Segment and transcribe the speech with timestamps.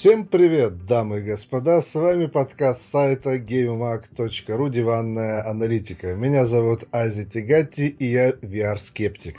[0.00, 6.16] Всем привет, дамы и господа, с вами подкаст сайта GameMag.ru «Диванная аналитика».
[6.16, 9.36] Меня зовут Ази Тигати, и я VR-скептик.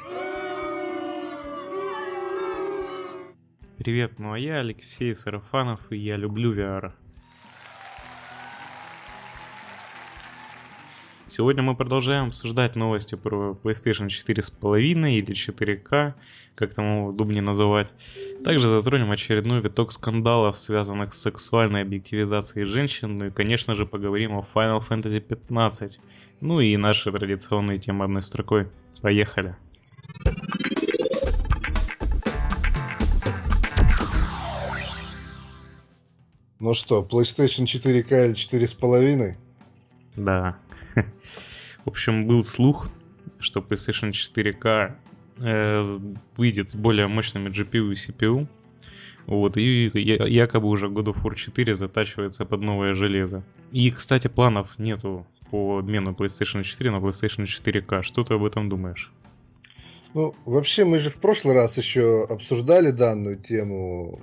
[3.80, 6.92] Привет, ну а я Алексей Сарафанов, и я люблю VR.
[11.32, 14.82] Сегодня мы продолжаем обсуждать новости про PlayStation 4.5
[15.14, 16.14] или 4К,
[16.56, 17.88] как там его удобнее называть.
[18.44, 24.34] Также затронем очередной виток скандалов, связанных с сексуальной объективизацией женщин, ну и, конечно же, поговорим
[24.34, 26.02] о Final Fantasy 15.
[26.42, 28.68] Ну и наши традиционные темы одной строкой.
[29.02, 29.56] Поехали!
[36.60, 39.38] Ну что, PlayStation 4К или 4.5?
[40.18, 40.58] Да.
[41.86, 42.90] В общем, был слух,
[43.40, 44.94] что PlayStation 4K
[45.40, 46.00] э,
[46.38, 48.48] выйдет с более мощными GPU и CPU.
[49.28, 53.44] Вот, и якобы уже God of War 4 затачивается под новое железо.
[53.72, 58.04] И, кстати, планов нету по обмену PlayStation 4 на PlayStation 4K.
[58.04, 59.12] Что ты об этом думаешь?
[60.14, 64.20] Ну, вообще, мы же в прошлый раз еще обсуждали данную тему.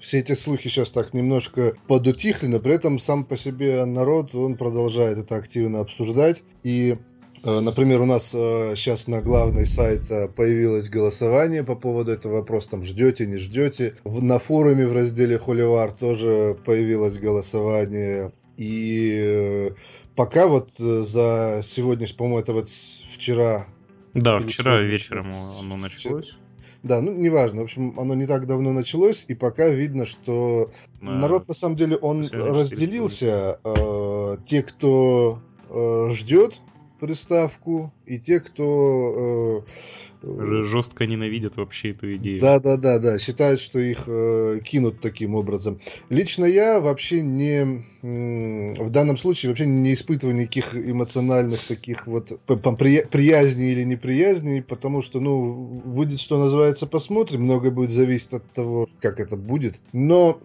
[0.00, 4.56] Все эти слухи сейчас так немножко подутихли, но при этом сам по себе народ, он
[4.56, 6.42] продолжает это активно обсуждать.
[6.62, 6.98] И
[7.42, 12.70] э, Например, у нас сейчас э, на главной сайта появилось голосование по поводу этого вопроса,
[12.70, 13.96] там ждете, не ждете.
[14.04, 18.32] На форуме в разделе Холивар тоже появилось голосование.
[18.56, 19.70] И э,
[20.14, 22.68] пока вот за сегодня, по-моему, это вот
[23.14, 23.66] вчера
[24.14, 26.36] да, вчера сегодня, вечером оно началось.
[26.82, 27.60] Да, ну неважно.
[27.60, 31.18] В общем, оно не так давно началось, и пока видно, что на...
[31.18, 33.60] народ на самом деле он разделился.
[33.64, 36.60] Э, те, кто э, ждет
[37.00, 39.64] приставку, и те, кто
[40.22, 42.40] э, жестко ненавидят вообще эту идею.
[42.40, 45.80] Да, да, да, да, считают, что их э, кинут таким образом.
[46.08, 53.72] Лично я вообще не в данном случае вообще не испытываю никаких эмоциональных таких вот приязни
[53.72, 57.42] или неприязни, потому что, ну, выйдет, что называется, посмотрим.
[57.42, 59.80] Многое будет зависеть от того, как это будет.
[59.92, 60.40] Но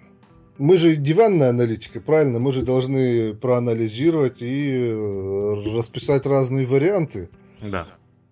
[0.57, 2.39] мы же диванная аналитика, правильно?
[2.39, 7.29] Мы же должны проанализировать и э, расписать разные варианты.
[7.61, 7.88] Да.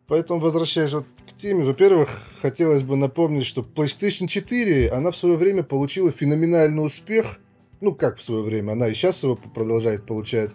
[0.08, 2.10] Поэтому, возвращаясь вот к теме, во-первых,
[2.42, 7.40] хотелось бы напомнить, что PlayStation 4, она в свое время получила феноменальный успех.
[7.82, 10.52] Ну, как в свое время, она и сейчас его продолжает получать.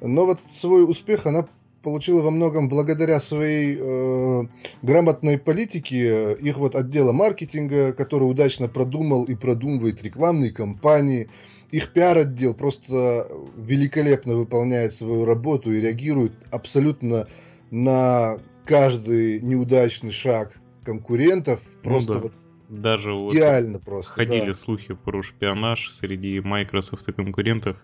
[0.00, 1.48] Но вот свой успех она
[1.86, 4.42] получила во многом благодаря своей э,
[4.82, 11.30] грамотной политике их вот отдела маркетинга, который удачно продумал и продумывает рекламные кампании.
[11.70, 17.28] Их пиар-отдел просто великолепно выполняет свою работу и реагирует абсолютно
[17.70, 21.60] на каждый неудачный шаг конкурентов.
[21.64, 22.22] Ну просто ну, да.
[22.24, 22.32] вот
[22.68, 24.12] даже идеально вот просто.
[24.12, 24.54] Ходили да.
[24.54, 27.76] слухи про шпионаж среди Microsoft и конкурентов,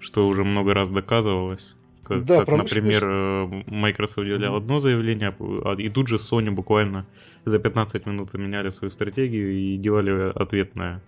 [0.00, 1.74] что уже много раз доказывалось.
[2.04, 7.06] Как, да, как например, э, Microsoft делал одно заявление, а, и тут же Sony буквально
[7.44, 11.00] за 15 минут меняли свою стратегию и делали ответное,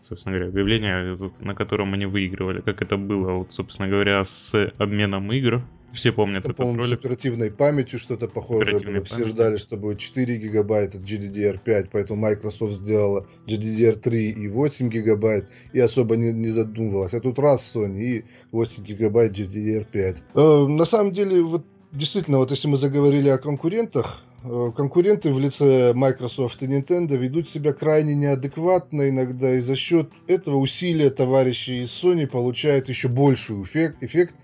[0.00, 5.32] собственно говоря, объявление, на котором они выигрывали, как это было, вот, собственно говоря, с обменом
[5.32, 5.62] игр
[5.92, 6.88] все помнят это, этот ролик.
[6.88, 9.04] с оперативной памятью что-то похожее было.
[9.04, 15.80] Все ждали, что будет 4 гигабайта GDDR5, поэтому Microsoft сделала GDDR3 и 8 гигабайт, и
[15.80, 17.14] особо не, не задумывалась.
[17.14, 20.16] А тут раз Sony и 8 гигабайт GDDR5.
[20.34, 25.38] Э, на самом деле, вот действительно, вот если мы заговорили о конкурентах, э, конкуренты в
[25.38, 31.84] лице Microsoft и Nintendo ведут себя крайне неадекватно иногда, и за счет этого усилия товарищей
[31.84, 34.34] из Sony получают еще больший эффект, эффект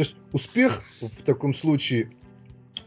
[0.00, 2.08] то есть успех в таком случае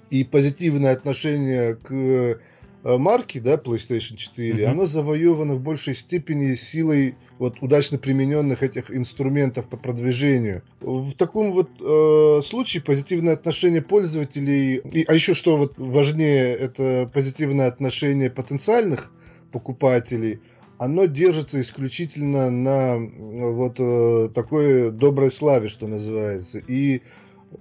[0.09, 2.37] и позитивное отношение к э,
[2.83, 4.65] марке, да, PlayStation 4, mm-hmm.
[4.65, 10.63] оно завоевано в большей степени силой вот удачно примененных этих инструментов по продвижению.
[10.81, 17.11] В таком вот э, случае позитивное отношение пользователей, и, а еще что вот важнее, это
[17.13, 19.11] позитивное отношение потенциальных
[19.51, 20.39] покупателей–
[20.83, 26.57] оно держится исключительно на вот э, такой доброй славе, что называется.
[26.57, 27.01] И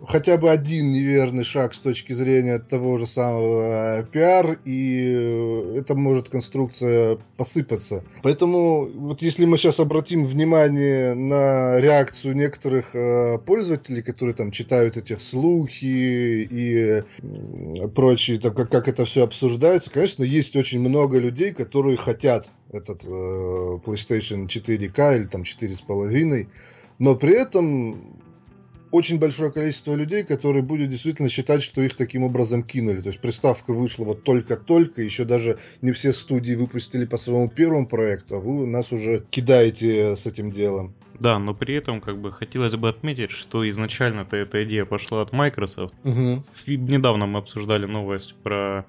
[0.07, 5.79] хотя бы один неверный шаг с точки зрения того же самого э, пиар, и э,
[5.79, 8.05] это может конструкция посыпаться.
[8.23, 14.97] Поэтому вот если мы сейчас обратим внимание на реакцию некоторых э, пользователей, которые там читают
[14.97, 17.05] эти слухи и
[17.95, 23.05] прочие, так как, как это все обсуждается, конечно, есть очень много людей, которые хотят этот
[23.05, 23.09] э,
[23.85, 26.49] PlayStation 4K или там 4,5,
[26.99, 28.22] но при этом
[28.93, 33.01] очень большое количество людей, которые будут действительно считать, что их таким образом кинули.
[33.01, 37.89] То есть приставка вышла вот только-только, еще даже не все студии выпустили по своему первому
[37.89, 40.95] проекту, а вы нас уже кидаете с этим делом.
[41.19, 45.33] Да, но при этом как бы хотелось бы отметить, что изначально-то эта идея пошла от
[45.33, 45.95] Microsoft.
[46.05, 46.43] Угу.
[46.67, 48.85] Недавно мы обсуждали новость про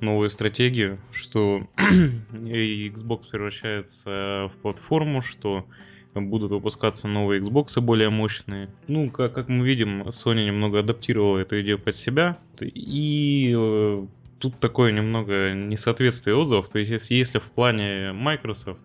[0.00, 5.66] новую стратегию, что Xbox превращается в платформу, что
[6.14, 8.68] будут выпускаться новые Xbox более мощные.
[8.88, 12.38] Ну, как, как мы видим, Sony немного адаптировала эту идею под себя.
[12.60, 14.06] И э,
[14.38, 16.68] тут такое немного несоответствие отзывов.
[16.68, 18.82] То есть, если, в плане Microsoft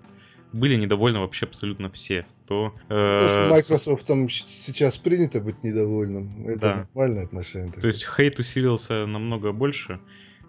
[0.54, 2.74] были недовольны вообще абсолютно все, то...
[2.90, 6.46] Э, Microsoft там сейчас принято быть недовольным.
[6.48, 6.76] Это да.
[6.96, 7.72] нормальное отношение.
[7.74, 10.00] То есть хейт усилился намного больше.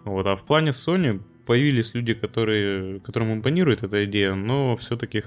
[0.05, 5.23] Вот, а в плане Sony появились люди, которые, которым импонирует эта идея, но все-таки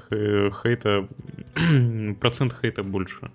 [0.63, 1.09] хейта,
[2.21, 3.33] процент хейта больше.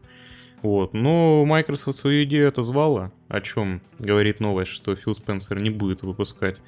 [0.62, 0.94] Вот.
[0.94, 6.60] Но Microsoft свою идею отозвала, о чем говорит новость, что Фил Спенсер не будет выпускать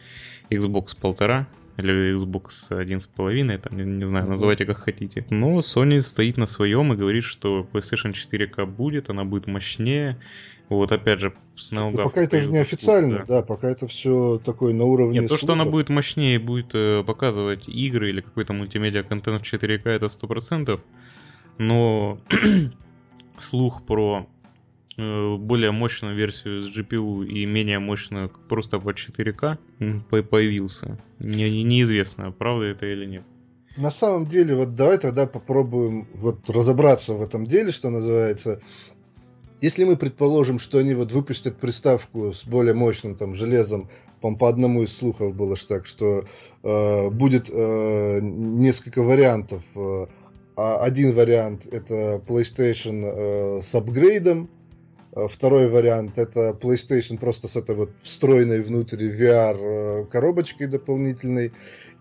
[0.49, 1.45] Xbox 1.5
[1.77, 5.25] или Xbox 1.5, там, не знаю, называйте как хотите.
[5.29, 10.17] Но Sony стоит на своем и говорит, что PlayStation 4K будет, она будет мощнее,
[10.77, 11.97] вот опять же, с наугад.
[11.97, 13.25] Ну, пока это же не официально, да.
[13.25, 15.19] да, пока это все такое на уровне.
[15.19, 15.43] Нет, то, слухов.
[15.43, 20.05] что она будет мощнее, будет э, показывать игры или какой-то мультимедиа контент в 4К, это
[20.05, 20.79] 100%.
[21.57, 22.19] Но
[23.39, 24.27] слух про
[24.97, 29.57] э, более мощную версию с GPU и менее мощную просто по 4К
[30.23, 30.99] появился.
[31.19, 33.23] Не, неизвестно, правда это или нет.
[33.77, 38.61] На самом деле, вот давай тогда попробуем вот разобраться в этом деле, что называется.
[39.61, 43.89] Если мы предположим, что они вот выпустят приставку с более мощным там железом,
[44.21, 46.25] по, по одному из слухов было ж так, что
[46.63, 49.63] э, будет э, несколько вариантов.
[49.75, 50.07] Э,
[50.55, 54.49] а один вариант это PlayStation э, с апгрейдом,
[55.13, 61.53] а второй вариант это PlayStation просто с этой вот встроенной внутрь VR э, коробочкой дополнительной.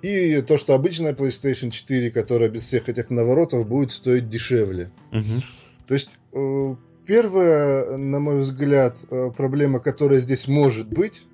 [0.03, 4.91] И то, что обычная PlayStation 4, которая без всех этих наворотов будет стоить дешевле.
[5.13, 5.43] Угу.
[5.89, 6.75] То есть э,
[7.09, 11.25] Первая, на мой взгляд, э, проблема, которая здесь может быть,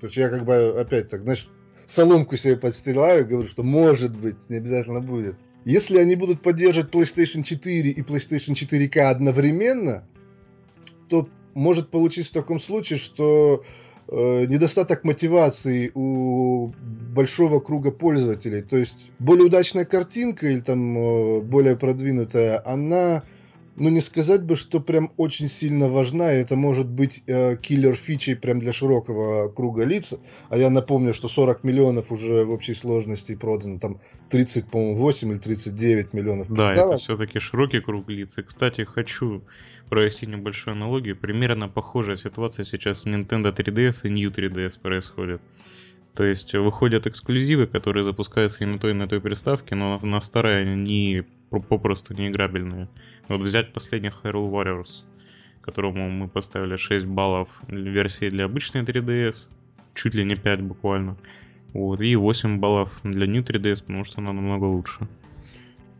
[0.00, 1.48] то есть я как бы опять так, знаешь,
[1.86, 5.34] соломку себе подстилаю, говорю, что может быть, не обязательно будет.
[5.64, 10.06] Если они будут поддерживать PlayStation 4 и PlayStation 4K одновременно,
[11.08, 13.64] то может получиться в таком случае, что
[14.06, 16.72] э, недостаток мотивации у
[17.12, 18.62] большого круга пользователей.
[18.62, 23.24] То есть более удачная картинка или там э, более продвинутая, она
[23.76, 27.94] ну не сказать бы, что прям очень сильно важна, и это может быть э, киллер
[27.94, 30.14] фичей прям для широкого круга лиц.
[30.48, 34.00] А я напомню, что 40 миллионов уже в общей сложности продано, там
[34.30, 36.52] 30, по-моему, 8 или 39 миллионов.
[36.52, 38.38] Да, это все-таки широкий круг лиц.
[38.38, 39.42] И, кстати, хочу
[39.88, 41.16] провести небольшую аналогию.
[41.16, 45.40] Примерно похожая ситуация сейчас с Nintendo 3DS и New 3DS происходит.
[46.14, 50.20] То есть выходят эксклюзивы, которые запускаются и на той, и на той приставке, но на
[50.20, 52.88] старой они попросту не играбельные.
[53.28, 55.02] Вот взять последних Hyrule Warriors,
[55.60, 59.48] которому мы поставили 6 баллов версии для обычной 3DS,
[59.94, 61.16] чуть ли не 5 буквально.
[61.72, 65.08] Вот, и 8 баллов для New 3DS, потому что она намного лучше.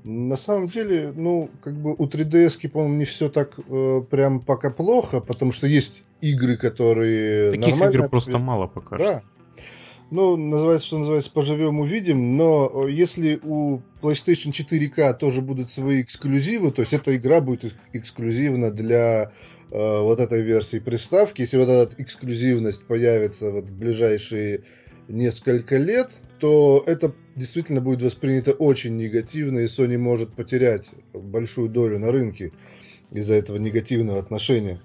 [0.05, 4.71] На самом деле, ну, как бы у 3DS, по-моему, не все так э, прям пока
[4.71, 9.23] плохо, потому что есть игры, которые Таких игр просто мало пока Да,
[10.15, 16.03] ну, называется, что называется, поживем увидим, но э, если у PlayStation 4K тоже будут свои
[16.03, 19.33] эксклюзивы, то есть эта игра будет эксклюзивна для
[19.73, 24.63] э, вот этой версии приставки, если вот эта эксклюзивность появится вот в ближайшие
[25.09, 31.99] несколько лет, то это действительно будет воспринято очень негативно, и Sony может потерять большую долю
[31.99, 32.53] на рынке
[33.11, 34.79] из-за этого негативного отношения.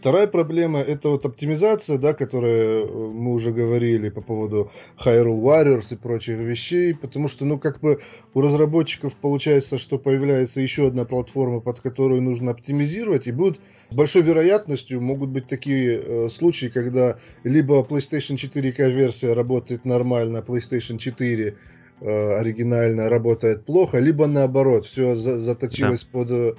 [0.00, 5.88] Вторая проблема это вот оптимизация, да, которая э, мы уже говорили по поводу Hyrule Warriors
[5.90, 8.00] и прочих вещей, потому что, ну, как бы
[8.32, 13.94] у разработчиков получается, что появляется еще одна платформа, под которую нужно оптимизировать, и будут с
[13.94, 20.42] большой вероятностью могут быть такие э, случаи, когда либо PlayStation 4K версия работает нормально, а
[20.42, 21.58] PlayStation 4
[22.00, 26.08] э, оригинальная работает плохо, либо наоборот, все за заточилось да.
[26.10, 26.56] под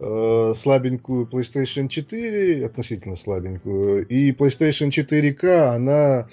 [0.00, 6.28] э, слабенькую PlayStation 4, относительно слабенькую, и PlayStation 4K, она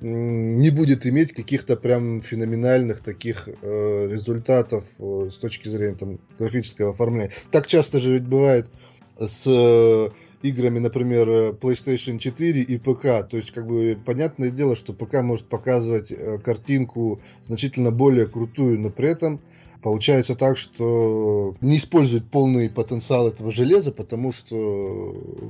[0.00, 6.90] не будет иметь каких-то прям феноменальных таких э, результатов э, с точки зрения там, графического
[6.90, 7.32] оформления.
[7.50, 8.70] Так часто же ведь бывает
[9.18, 10.08] с э,
[10.42, 11.28] играми, например,
[11.60, 13.28] PlayStation 4 и ПК.
[13.28, 18.78] То есть, как бы, понятное дело, что ПК может показывать э, картинку значительно более крутую,
[18.78, 19.40] но при этом
[19.82, 24.54] Получается так, что не используют полный потенциал этого железа, потому что,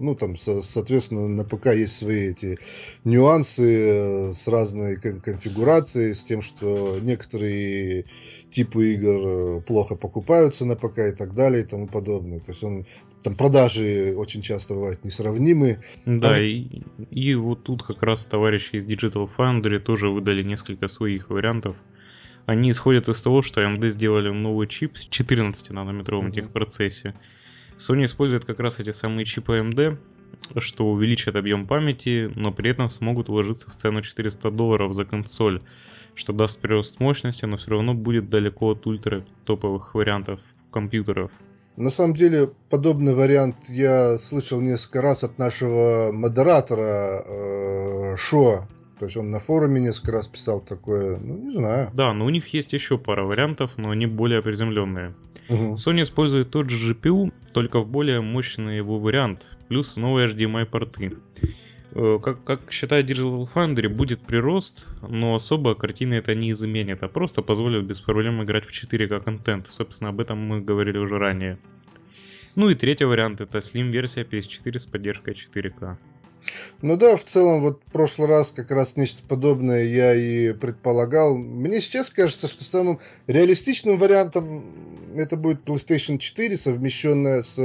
[0.01, 2.59] ну, там, соответственно, на ПК есть свои эти
[3.05, 8.05] нюансы с разной конфигурацией, с тем, что некоторые
[8.51, 12.41] типы игр плохо покупаются на ПК и так далее и тому подобное.
[12.41, 12.87] То есть он
[13.23, 15.81] там продажи очень часто бывают несравнимы.
[16.07, 16.45] Да, Там...
[16.45, 21.77] и, и вот тут как раз товарищи из Digital Foundry тоже выдали несколько своих вариантов.
[22.49, 26.33] Они исходят из того, что AMD сделали новый чип с 14-нанометровым mm-hmm.
[26.33, 27.15] техпроцессе.
[27.77, 29.99] Sony использует как раз эти самые чипы AMD,
[30.57, 35.61] что увеличит объем памяти, но при этом смогут вложиться в цену 400 долларов за консоль,
[36.15, 40.41] что даст прирост мощности, но все равно будет далеко от ультра топовых вариантов
[40.73, 41.31] компьютеров.
[41.77, 48.67] На самом деле, подобный вариант я слышал несколько раз от нашего модератора э, Шо.
[48.99, 51.91] То есть он на форуме несколько раз писал такое, ну не знаю.
[51.95, 55.15] Да, но у них есть еще пара вариантов, но они более приземленные.
[55.49, 55.75] Угу.
[55.75, 61.17] Sony использует тот же GPU, только в более мощный его вариант, плюс новые HDMI порты.
[61.93, 67.09] Э, как, как считает Digital Foundry, будет прирост, но особо картины это не изменит, а
[67.09, 69.69] просто позволит без проблем играть в 4К контент.
[69.69, 71.59] Собственно, об этом мы говорили уже ранее.
[72.55, 75.97] Ну и третий вариант это Slim-версия PS4 с поддержкой 4К.
[76.81, 81.37] Ну да, в целом, вот в прошлый раз как раз нечто подобное я и предполагал.
[81.37, 84.65] Мне сейчас кажется, что самым реалистичным вариантом
[85.17, 87.59] это будет PlayStation 4, совмещенная с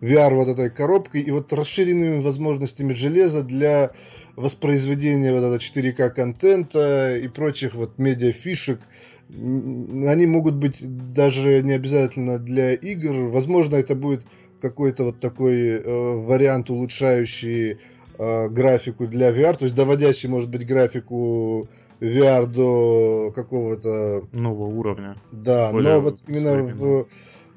[0.00, 3.92] VR вот этой коробкой и вот расширенными возможностями железа для
[4.36, 8.80] воспроизведения вот этого 4К контента и прочих вот медиа фишек.
[9.28, 10.78] Они могут быть
[11.12, 13.28] даже не обязательно для игр.
[13.28, 14.24] Возможно, это будет
[14.60, 17.78] какой-то вот такой э, вариант, улучшающий
[18.18, 21.68] э, графику для VR, то есть доводящий, может быть, графику
[22.00, 24.26] VR до какого-то...
[24.32, 25.16] Нового уровня.
[25.30, 27.06] Да, но вот именно в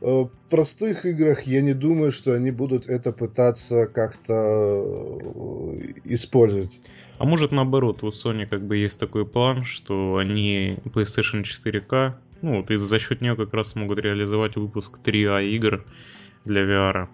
[0.01, 6.79] э, простых играх я не думаю, что они будут это пытаться как-то э, использовать.
[7.17, 12.57] А может наоборот, у Sony как бы есть такой план, что они PlayStation 4K, ну
[12.57, 15.85] вот и за счет нее как раз смогут реализовать выпуск 3А игр
[16.43, 17.07] для VR.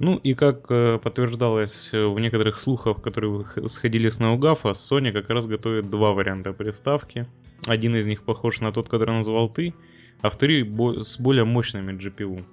[0.00, 5.46] Ну и как э, подтверждалось в некоторых слухах, которые сходили с Наугафа, Sony как раз
[5.46, 7.26] готовит два варианта приставки.
[7.66, 9.74] Один из них похож на тот, который назвал ты,
[10.22, 10.62] а второй
[11.04, 12.46] с более мощными GPU.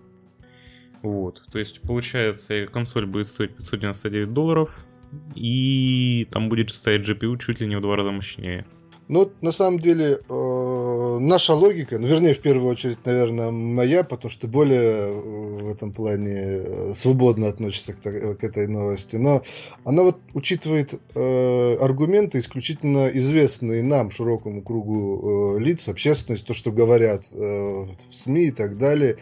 [1.01, 4.85] Вот, то есть получается консоль будет стоить 599 долларов,
[5.33, 8.65] и там будет стоять GPU чуть ли не в два раза мощнее.
[9.09, 14.29] Ну, на самом деле, э, наша логика, ну, вернее, в первую очередь, наверное, моя, потому
[14.29, 19.43] что более э, в этом плане э, свободно относится к, к этой новости, но
[19.85, 26.71] она вот учитывает э, аргументы исключительно известные нам, широкому кругу э, лиц, общественность, то, что
[26.71, 29.15] говорят э, в СМИ и так далее.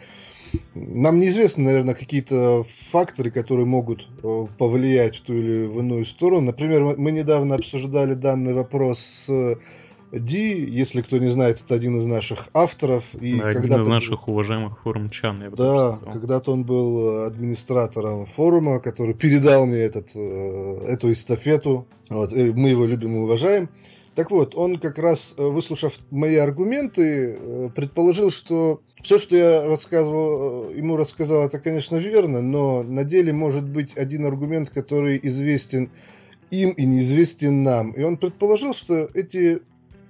[0.74, 6.42] Нам неизвестны, наверное, какие-то факторы, которые могут э, повлиять в ту или в иную сторону.
[6.42, 9.58] Например, мы недавно обсуждали данный вопрос с
[10.12, 13.04] Ди, если кто не знает, это один из наших авторов.
[13.20, 15.42] И да, один из наших уважаемых форумчан.
[15.42, 21.86] Я да, когда-то он был администратором форума, который передал мне этот, э, эту эстафету.
[22.08, 23.68] Вот, мы его любим и уважаем.
[24.16, 29.66] Так вот, он как раз, э, выслушав мои аргументы, э, предположил, что все, что я
[29.66, 35.20] рассказывал, э, ему рассказал, это, конечно, верно, но на деле может быть один аргумент, который
[35.22, 35.90] известен
[36.50, 37.92] им и неизвестен нам.
[37.92, 39.60] И он предположил, что эти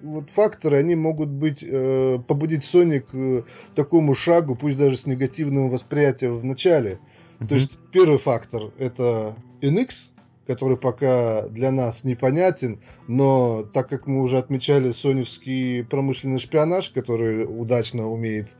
[0.02, 3.44] вот факторы, они могут быть, э, побудить Sony к
[3.74, 7.00] такому шагу, пусть даже с негативным восприятием в начале.
[7.40, 7.48] Mm-hmm.
[7.48, 10.10] То есть первый фактор это NX,
[10.46, 17.44] который пока для нас непонятен, но так как мы уже отмечали соневский промышленный шпионаж, который
[17.44, 18.56] удачно умеет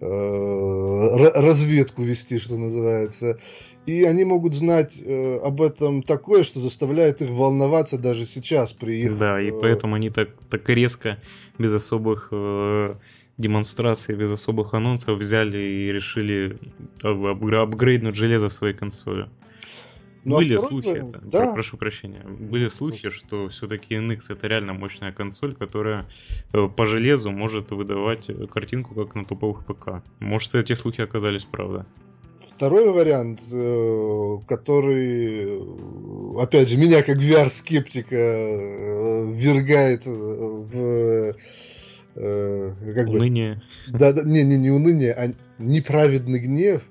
[0.00, 3.38] э, разведку вести, что называется,
[3.86, 9.02] и они могут знать э, об этом такое, что заставляет их волноваться даже сейчас при
[9.02, 9.18] их...
[9.18, 11.18] Да, и э, поэтому они так, так резко,
[11.58, 12.94] без особых э,
[13.36, 16.58] демонстраций, без особых анонсов взяли и решили
[17.02, 19.28] апгрейднуть железо своей консоли.
[20.24, 21.52] Ну, а были а слухи, это, да.
[21.52, 26.06] прошу прощения, были слухи, что все-таки NX это реально мощная консоль, которая
[26.54, 30.02] э, по железу может выдавать картинку как на топовых ПК.
[30.20, 31.84] Может, эти слухи оказались правда.
[32.40, 35.60] Второй вариант, э, который,
[36.40, 41.34] опять же, меня как VR-скептика э, ввергает в
[42.14, 43.60] как уныние.
[43.88, 46.82] Бы, да, да, не, не, не уныние, а неправедный гнев.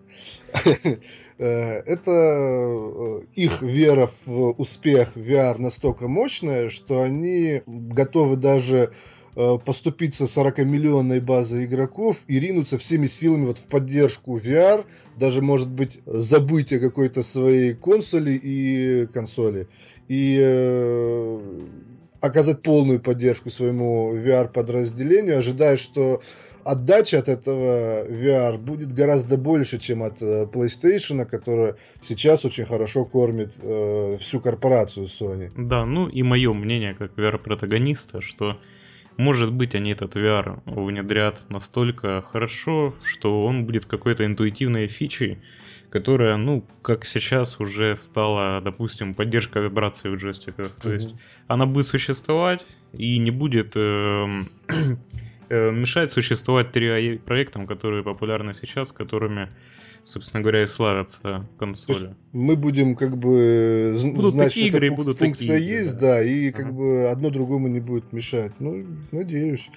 [1.38, 8.92] Э, это э, их вера в успех VR настолько мощная, что они готовы даже
[9.36, 14.86] э, поступиться 40-миллионной базой игроков и ринуться всеми силами вот в поддержку VR,
[15.18, 19.68] даже, может быть, забыть о какой-то своей консоли и консоли,
[20.08, 21.40] и
[22.20, 26.22] оказать полную поддержку своему VR-подразделению, ожидая, что
[26.66, 33.06] отдача от этого VR будет гораздо больше, чем от э, PlayStation, которая сейчас очень хорошо
[33.06, 35.52] кормит э, всю корпорацию Sony.
[35.56, 38.58] Да, ну и мое мнение как VR-протагониста, что
[39.18, 45.40] может быть они этот VR внедрят настолько хорошо, что он будет какой-то интуитивной фичей,
[45.92, 50.72] которая, ну, как сейчас уже стала, допустим, поддержка вибрации в джойстиках.
[50.82, 50.94] То mm-hmm.
[50.94, 51.16] есть
[51.48, 54.28] она будет существовать и не будет Э,
[55.72, 59.50] мешает существовать три проектам, которые популярны сейчас, которыми,
[60.04, 62.16] собственно говоря, и славятся консоли.
[62.32, 66.24] Мы будем как бы будут знать, что игры, функ- будут функция такие есть, да, да
[66.24, 66.74] и как ага.
[66.74, 68.52] бы одно другому не будет мешать.
[68.60, 69.70] Ну, надеюсь.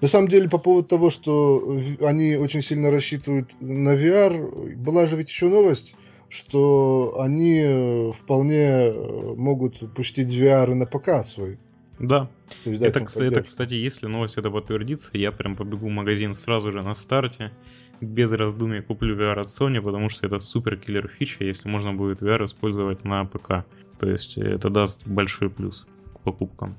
[0.00, 5.16] На самом деле, по поводу того, что они очень сильно рассчитывают на VR, была же
[5.16, 5.94] ведь еще новость,
[6.32, 11.58] что они э, вполне э, могут пустить VR на ПК свой.
[11.98, 12.28] Да.
[12.64, 16.94] Это, это, кстати, если новость это подтвердится, я прям побегу в магазин сразу же на
[16.94, 17.52] старте,
[18.00, 22.20] без раздумий куплю VR от Sony, потому что это супер киллер фича, если можно будет
[22.20, 23.64] VR использовать на ПК.
[24.00, 26.76] То есть это даст большой плюс к покупкам.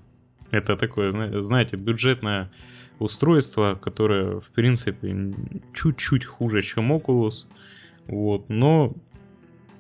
[0.52, 2.52] Это такое, знаете, бюджетное
[3.00, 5.34] устройство, которое, в принципе,
[5.74, 7.46] чуть-чуть хуже, чем Oculus,
[8.08, 8.94] вот, но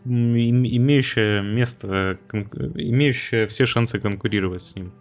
[0.06, 4.92] имеющее место, имеющее все шансы конкурировать с ним.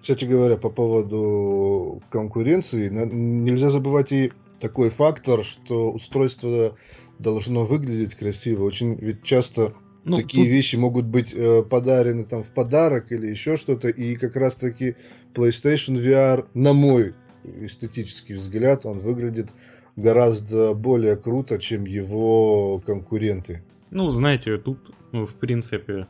[0.00, 6.76] Кстати говоря, по поводу конкуренции, нельзя забывать и такой фактор, что устройство
[7.18, 8.64] должно выглядеть красиво.
[8.64, 9.74] Очень ведь часто
[10.04, 10.52] ну, такие тут...
[10.52, 14.96] вещи могут быть э, подарены там в подарок или еще что-то, и как раз таки
[15.34, 17.14] PlayStation VR, на мой
[17.44, 19.50] эстетический взгляд, он выглядит
[19.96, 23.62] гораздо более круто, чем его конкуренты.
[23.90, 24.78] Ну, знаете, тут,
[25.12, 26.06] ну, в принципе,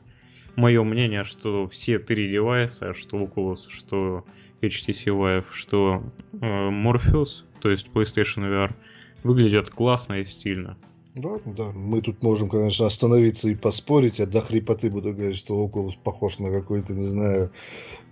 [0.56, 4.24] мое мнение, что все три девайса, что Oculus, что
[4.60, 8.74] HTC Vive, что э, Morpheus, то есть PlayStation VR,
[9.22, 10.76] выглядят классно и стильно.
[11.14, 11.72] Да, да.
[11.74, 14.18] Мы тут можем, конечно, остановиться и поспорить.
[14.18, 17.52] Я до хрипоты буду говорить, что Oculus похож на какую-то, не знаю,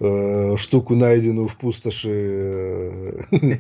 [0.01, 3.19] э, штуку, найденную в пустоши э,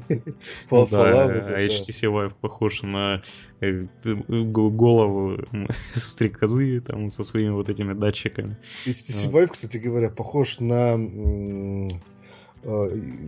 [0.70, 3.22] Да, а HTC Vive похож на
[3.62, 3.86] э,
[4.28, 5.38] голову
[5.94, 8.58] стрекозы там со своими вот этими датчиками.
[8.84, 10.98] HTC Vive, кстати говоря, похож на...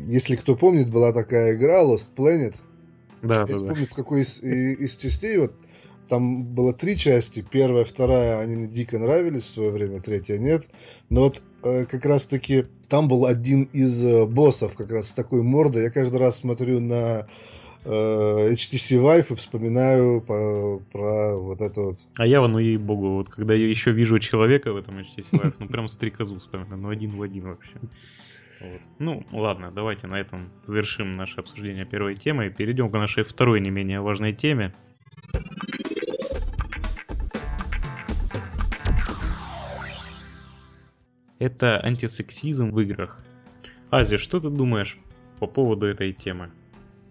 [0.09, 2.55] Если кто помнит, была такая игра Lost Planet.
[3.22, 5.55] Да, Я да, помню, в какой из, из частей вот
[6.12, 7.42] там было три части.
[7.51, 10.68] Первая, вторая, они мне дико нравились в свое время, третья нет.
[11.09, 15.42] Но вот э, как раз-таки там был один из э, боссов, как раз с такой
[15.42, 15.85] мордой.
[15.85, 17.27] Я каждый раз смотрю на
[17.87, 17.88] э,
[18.53, 21.98] HTC Vive и вспоминаю по, про вот это вот.
[22.18, 25.66] А я, ну ей-богу, вот когда я еще вижу человека в этом HTC Vive, ну
[25.66, 27.81] прям стрекозу вспоминаю, ну один в один вообще.
[28.61, 28.81] Вот.
[28.98, 33.62] Ну, ладно, давайте на этом завершим наше обсуждение первой темы и перейдем к нашей второй
[33.62, 34.75] не менее важной теме.
[41.42, 43.18] Это антисексизм в играх.
[43.90, 44.98] Ази, что ты думаешь
[45.40, 46.50] по поводу этой темы?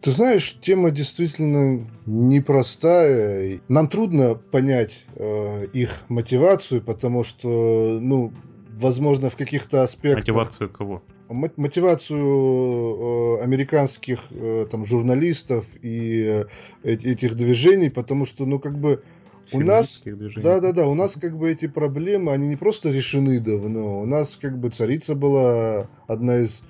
[0.02, 3.60] Ты знаешь, тема действительно непростая.
[3.68, 8.34] Нам трудно понять э, их мотивацию, потому что, ну,
[8.80, 10.24] возможно, в каких-то аспектах...
[10.24, 11.04] Мотивацию кого?
[11.30, 16.46] Мотивацию э, американских э, там журналистов и э,
[16.84, 19.04] этих движений, потому что, ну, как бы
[19.52, 23.40] у нас, да, да, да, у нас как бы эти проблемы, они не просто решены
[23.40, 24.02] давно.
[24.02, 26.64] У нас как бы царица была одна из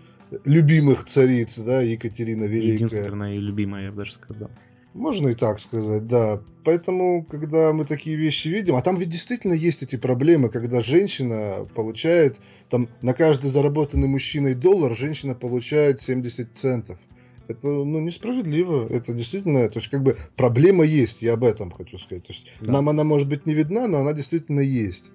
[0.45, 2.73] любимых цариц, да, Екатерина Великая.
[2.73, 4.49] Единственная и любимая, я бы даже сказал.
[4.93, 6.41] Можно и так сказать, да.
[6.65, 11.65] Поэтому, когда мы такие вещи видим, а там ведь действительно есть эти проблемы, когда женщина
[11.75, 12.39] получает,
[12.69, 16.99] там, на каждый заработанный мужчиной доллар женщина получает 70 центов
[17.51, 18.87] это ну, несправедливо.
[18.87, 22.25] Это действительно, то есть как бы проблема есть, я об этом хочу сказать.
[22.25, 22.71] То есть да.
[22.71, 25.11] нам она может быть не видна, но она действительно есть.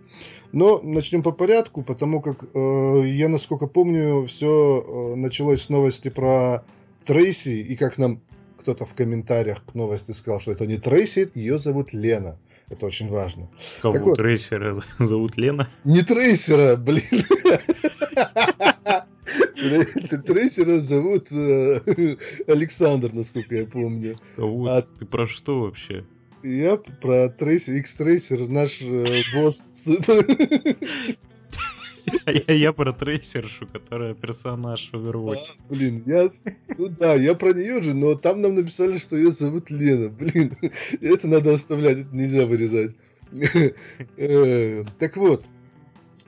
[0.53, 6.09] Но начнем по порядку, потому как э, я, насколько помню, все э, началось с новости
[6.09, 6.65] про
[7.05, 8.23] Трейси, и как нам
[8.59, 12.39] кто-то в комментариях к новости сказал, что это не Трейси, ее зовут Лена.
[12.69, 13.49] Это очень важно.
[13.81, 15.69] Кого так вот, Трейсера зовут Лена?
[15.85, 17.03] Не Трейсера, блин.
[19.57, 21.81] Трейсера зовут э,
[22.47, 24.17] Александр, насколько я помню.
[24.37, 24.69] Кого?
[24.69, 24.83] А...
[24.83, 26.05] Ты про что вообще?
[26.43, 29.69] Я про Трейсер, X-Трейсер, наш э, босс.
[32.27, 35.57] Я, я про трейсершу, которая персонаж Overwatch.
[35.59, 36.31] А, блин, я...
[36.79, 40.09] Ну да, я про нее же, но там нам написали, что ее зовут Лена.
[40.09, 40.57] Блин,
[41.01, 42.95] это надо оставлять, это нельзя вырезать.
[44.17, 45.45] Э, так вот,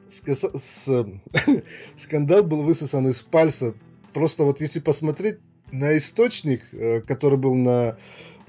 [1.97, 3.75] скандал был высосан из пальца.
[4.13, 5.39] Просто вот если посмотреть
[5.71, 7.97] на источник, э, который был на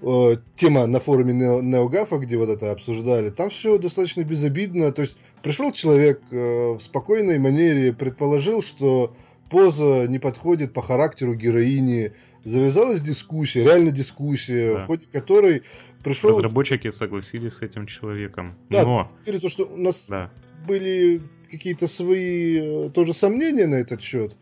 [0.01, 4.91] э, тема на форуме Неогафа, где вот это обсуждали, там все достаточно безобидно.
[4.91, 9.15] То есть пришел человек э, в спокойной манере, предположил, что
[9.49, 12.13] поза не подходит по характеру героини.
[12.45, 14.79] Завязалась дискуссия, реально дискуссия, да.
[14.79, 15.63] в ходе которой
[16.03, 16.29] пришел...
[16.29, 18.57] Разработчики согласились с этим человеком.
[18.69, 19.05] Да, Но...
[19.25, 20.31] то, что у нас да.
[20.65, 24.35] были какие-то свои тоже сомнения на этот счет.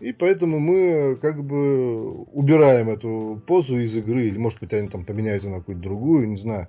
[0.00, 4.22] И поэтому мы как бы убираем эту позу из игры.
[4.22, 6.66] Или, может быть, они там поменяют ее на какую-то другую, не знаю.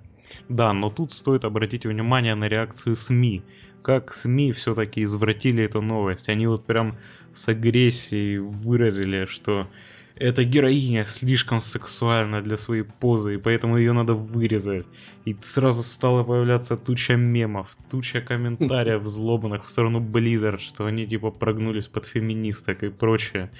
[0.48, 3.42] Да, но тут стоит обратить внимание на реакцию СМИ.
[3.82, 6.28] Как СМИ все-таки извратили эту новость.
[6.28, 6.96] Они вот прям
[7.32, 9.68] с агрессией выразили, что
[10.16, 14.86] эта героиня слишком сексуальна для своей позы, и поэтому ее надо вырезать.
[15.24, 21.30] И сразу стала появляться туча мемов, туча комментариев злобных в сторону Blizzard, что они типа
[21.30, 23.50] прогнулись под феминисток и прочее.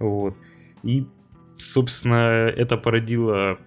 [0.00, 0.36] Вот.
[0.82, 1.06] И,
[1.56, 3.58] собственно, это породило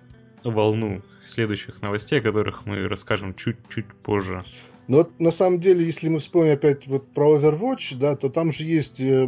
[0.44, 4.44] волну следующих новостей, о которых мы расскажем чуть-чуть позже.
[4.88, 8.52] Но вот на самом деле, если мы вспомним опять вот про Overwatch, да, то там
[8.52, 9.26] же есть э,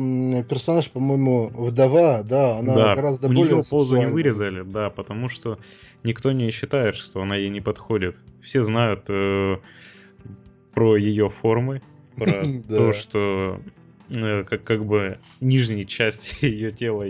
[0.48, 5.30] персонаж, по-моему, вдова, да, она да, гораздо у более нее позу не вырезали, да, потому
[5.30, 5.58] что
[6.04, 8.16] никто не считает, что она ей не подходит.
[8.42, 9.58] Все знают э,
[10.74, 11.82] про ее формы,
[12.16, 13.60] про то, что
[14.10, 17.06] как, как бы нижней части ее тела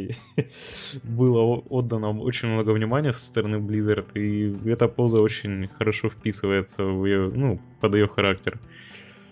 [1.03, 7.05] было отдано очень много внимания со стороны Blizzard, и эта поза очень хорошо вписывается в
[7.05, 8.59] ее, ну, под ее характер.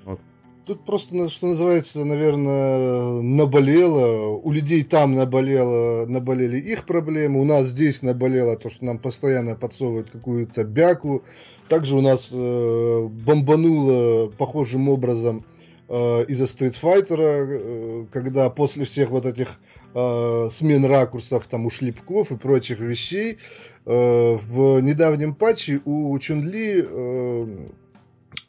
[0.04, 0.20] Вот.
[0.66, 4.38] Тут просто, что называется, наверное, наболело.
[4.38, 7.42] У людей там наболело, наболели их проблемы.
[7.42, 11.24] У нас здесь наболело то, что нам постоянно подсовывают какую-то бяку.
[11.68, 15.46] Также у нас э, бомбануло похожим образом
[15.88, 19.60] э, из-за Street Fighter, э, когда после всех вот этих
[19.94, 23.38] э, смен ракурсов, там, у шлепков и прочих вещей,
[23.86, 27.68] э, в недавнем патче у Чунли э,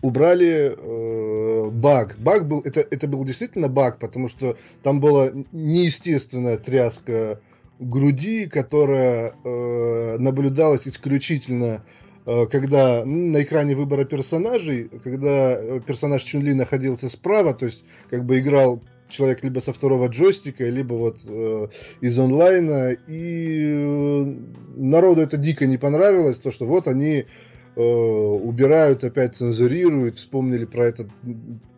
[0.03, 2.19] убрали э, баг.
[2.19, 7.41] Баг был, это, это был действительно баг, потому что там была неестественная тряска
[7.79, 11.85] груди, которая э, наблюдалась исключительно
[12.27, 18.39] когда на экране выбора персонажей, когда э, персонаж Чунли находился справа, то есть как бы
[18.39, 21.69] играл человек либо со второго джойстика, либо вот э,
[22.01, 24.35] из онлайна, и э,
[24.77, 27.27] народу это дико не понравилось, то что вот они
[27.77, 31.09] э, убирают, опять цензурируют, вспомнили про этот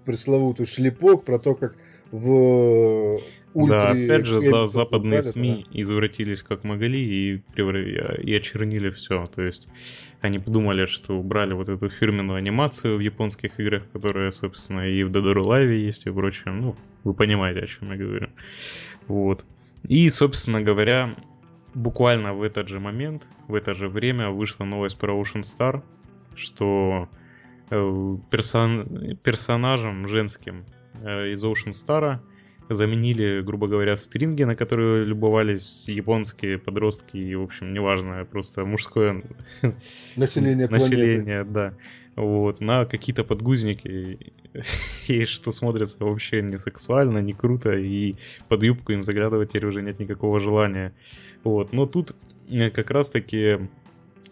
[0.05, 1.77] пресловутый шлепок, про то, как
[2.11, 3.21] в
[3.55, 5.81] да, опять же, за западные СМИ да.
[5.81, 9.25] извратились как могли и, и очернили все.
[9.27, 9.67] То есть
[10.21, 15.11] они подумали, что убрали вот эту фирменную анимацию в японских играх, которая, собственно, и в
[15.11, 16.53] or Alive есть и прочее.
[16.53, 18.29] Ну, вы понимаете, о чем я говорю.
[19.07, 19.45] Вот.
[19.85, 21.17] И, собственно говоря,
[21.75, 25.83] буквально в этот же момент, в это же время вышла новость про Ocean Star,
[26.35, 27.09] что
[27.71, 29.17] э, персон...
[29.23, 30.65] персонажем женским
[31.03, 32.19] э, из Ocean Star
[32.69, 39.23] заменили, грубо говоря, стринги, на которые любовались японские подростки, и, в общем, неважно, просто мужское
[40.17, 41.75] население, население да,
[42.17, 44.33] вот, на какие-то подгузники,
[45.09, 48.17] и что смотрится вообще не сексуально, не круто, и
[48.49, 50.93] под юбку им заглядывать теперь уже нет никакого желания.
[51.45, 52.15] Вот, но тут
[52.51, 53.59] э, как раз-таки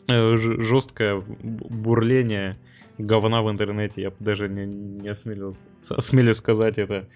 [0.08, 2.58] э, жесткое бурление
[2.98, 7.08] говна в интернете, я даже не, не осмелился, осмелюсь сказать это,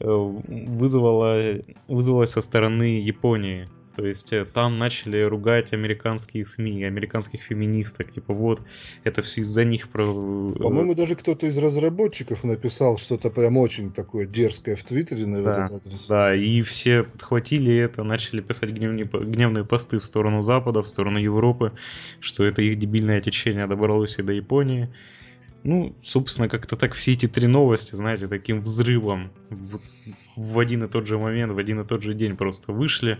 [0.00, 3.68] вызвало, вызвалось со стороны Японии.
[3.96, 8.12] То есть э, там начали ругать американские СМИ, американских феминисток.
[8.12, 8.60] Типа вот,
[9.04, 9.88] это все из-за них.
[9.88, 10.02] Про...
[10.54, 15.42] Э, По-моему, даже кто-то из разработчиков написал что-то прям очень такое дерзкое в Твиттере на
[15.42, 16.06] да, этот адрес.
[16.06, 21.18] Да, и все подхватили это, начали писать гневные, гневные посты в сторону Запада, в сторону
[21.18, 21.72] Европы,
[22.20, 24.90] что это их дебильное течение добралось и до Японии.
[25.62, 29.80] Ну, собственно, как-то так все эти три новости, знаете, таким взрывом в,
[30.36, 33.18] в один и тот же момент, в один и тот же день просто вышли.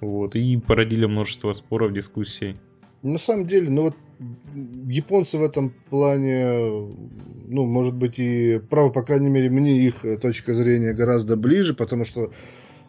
[0.00, 2.56] Вот, и породили множество споров, дискуссий.
[3.02, 3.96] На самом деле, ну вот
[4.86, 6.60] японцы в этом плане,
[7.48, 12.04] ну, может быть, и право, по крайней мере, мне их точка зрения гораздо ближе, потому
[12.04, 12.32] что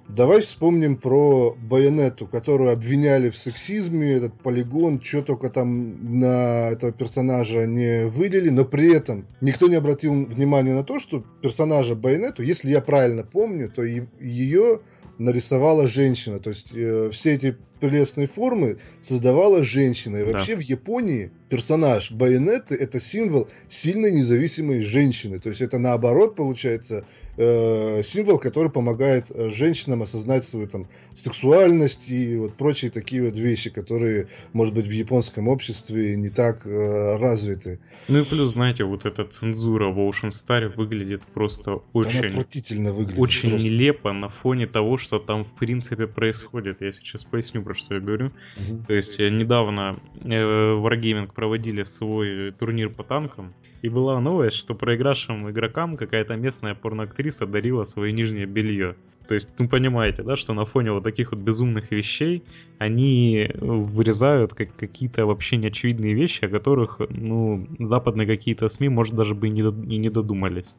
[0.10, 6.92] Давай вспомним про Байонету, которую обвиняли в сексизме, этот полигон, что только там на этого
[6.92, 12.44] персонажа не вылили, но при этом никто не обратил внимания на то, что персонажа Байонету,
[12.44, 14.82] если я правильно помню, то ее
[15.18, 16.40] нарисовала женщина.
[16.40, 20.18] То есть э, все эти прелестные формы создавала женщина.
[20.18, 20.62] И вообще да.
[20.62, 25.40] в Японии персонаж Байонетты это символ сильной независимой женщины.
[25.40, 27.06] То есть это наоборот получается
[27.38, 33.38] э, символ, который помогает э, женщинам осознать свою там сексуальность и вот прочие такие вот
[33.38, 37.80] вещи, которые, может быть, в японском обществе не так э, развиты.
[38.08, 42.20] Ну и плюс, знаете, вот эта цензура в Ocean Star выглядит просто очень...
[42.20, 43.20] Она отвратительно выглядит.
[43.20, 43.68] Очень просто.
[43.68, 46.82] нелепо на фоне того, что там в принципе происходит.
[46.82, 48.32] Я сейчас поясню, про что я говорю.
[48.58, 48.86] Угу.
[48.88, 54.76] То есть э, недавно э, Wargaming проводили свой турнир по танкам, и была новость, что
[54.76, 58.96] проигравшим игрокам какая-то местная порноактриса дарила свое нижнее белье.
[59.28, 62.44] То есть, ну понимаете, да, что на фоне вот таких вот безумных вещей
[62.80, 69.36] они вырезают как какие-то вообще неочевидные вещи, о которых, ну, западные какие-то СМИ, может, даже
[69.36, 69.62] бы и не,
[69.98, 70.74] не додумались.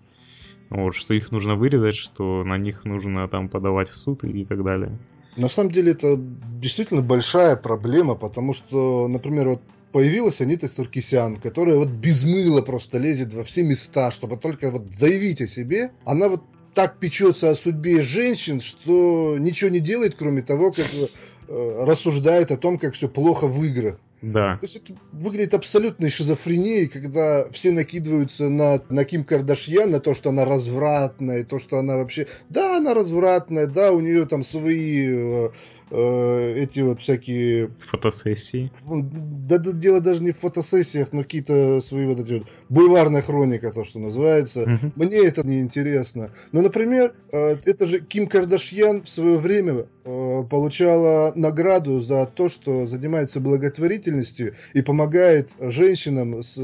[0.70, 4.64] Вот, что их нужно вырезать, что на них нужно там подавать в суд и так
[4.64, 4.98] далее.
[5.36, 9.60] На самом деле это действительно большая проблема, потому что, например, вот
[9.94, 14.92] появилась Анита Саркисян, которая вот без мыла просто лезет во все места, чтобы только вот
[14.92, 15.92] заявить о себе.
[16.04, 16.42] Она вот
[16.74, 22.56] так печется о судьбе женщин, что ничего не делает, кроме того, как э, рассуждает о
[22.56, 24.00] том, как все плохо в играх.
[24.20, 24.56] Да.
[24.56, 30.14] То есть это выглядит абсолютной шизофренией, когда все накидываются на, на Ким Кардашьян, на то,
[30.14, 32.26] что она развратная, то, что она вообще...
[32.48, 35.50] Да, она развратная, да, у нее там свои э,
[35.94, 37.70] э, эти вот всякие...
[37.80, 38.70] Фотосессии.
[38.84, 42.48] Да, да, дело даже не в фотосессиях, но какие-то свои вот эти вот...
[42.68, 44.62] Бульварная хроника, то, что называется.
[44.62, 44.92] Угу.
[44.96, 46.32] Мне это не интересно.
[46.52, 52.48] Но, например, э, это же Ким Кардашьян в свое время э, получала награду за то,
[52.48, 56.54] что занимается благотворительностью и помогает женщинам, с,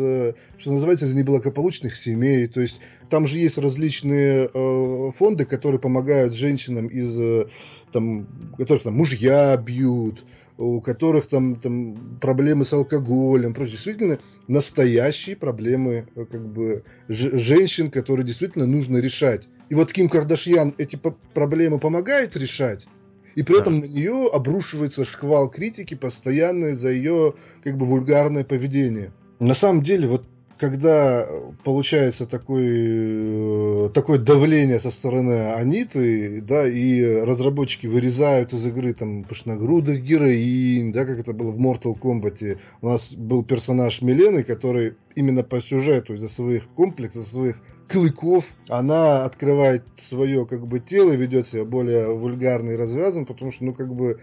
[0.59, 2.49] что называется, из неблагополучных семей.
[2.49, 7.19] То есть там же есть различные э, фонды, которые помогают женщинам из
[7.93, 8.27] там,
[8.57, 10.25] которых там мужья бьют,
[10.59, 13.73] у которых там, там проблемы с алкоголем, прочее.
[13.73, 19.49] Действительно, настоящие проблемы э, как бы женщин, которые действительно нужно решать.
[19.71, 21.01] И вот Ким Кардашьян эти
[21.33, 22.87] проблемы помогает решать,
[23.37, 23.61] и при да.
[23.61, 29.13] этом на нее обрушивается шквал критики постоянно за ее как бы вульгарное поведение.
[29.39, 30.25] На самом деле, вот
[30.61, 31.27] когда
[31.65, 39.25] получается такой, э, такое давление со стороны Аниты, да, и разработчики вырезают из игры там
[39.25, 44.97] пышногрудых героинь, да, как это было в Mortal Kombat, у нас был персонаж Милены, который
[45.17, 47.57] именно по сюжету из-за своих комплексов, своих
[47.89, 53.65] клыков, она открывает свое как бы тело, ведет себя более вульгарно и развязан, потому что,
[53.65, 54.21] ну, как бы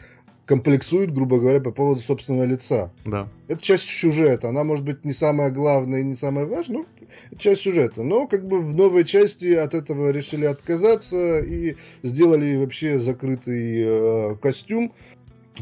[0.47, 2.91] комплексует, грубо говоря, по поводу собственного лица.
[3.05, 3.29] Да.
[3.47, 4.49] Это часть сюжета.
[4.49, 6.85] Она может быть не самая главная и не самая важная, но
[7.31, 8.01] это часть сюжета.
[8.03, 14.35] Но как бы в новой части от этого решили отказаться и сделали вообще закрытый э,
[14.41, 14.93] костюм.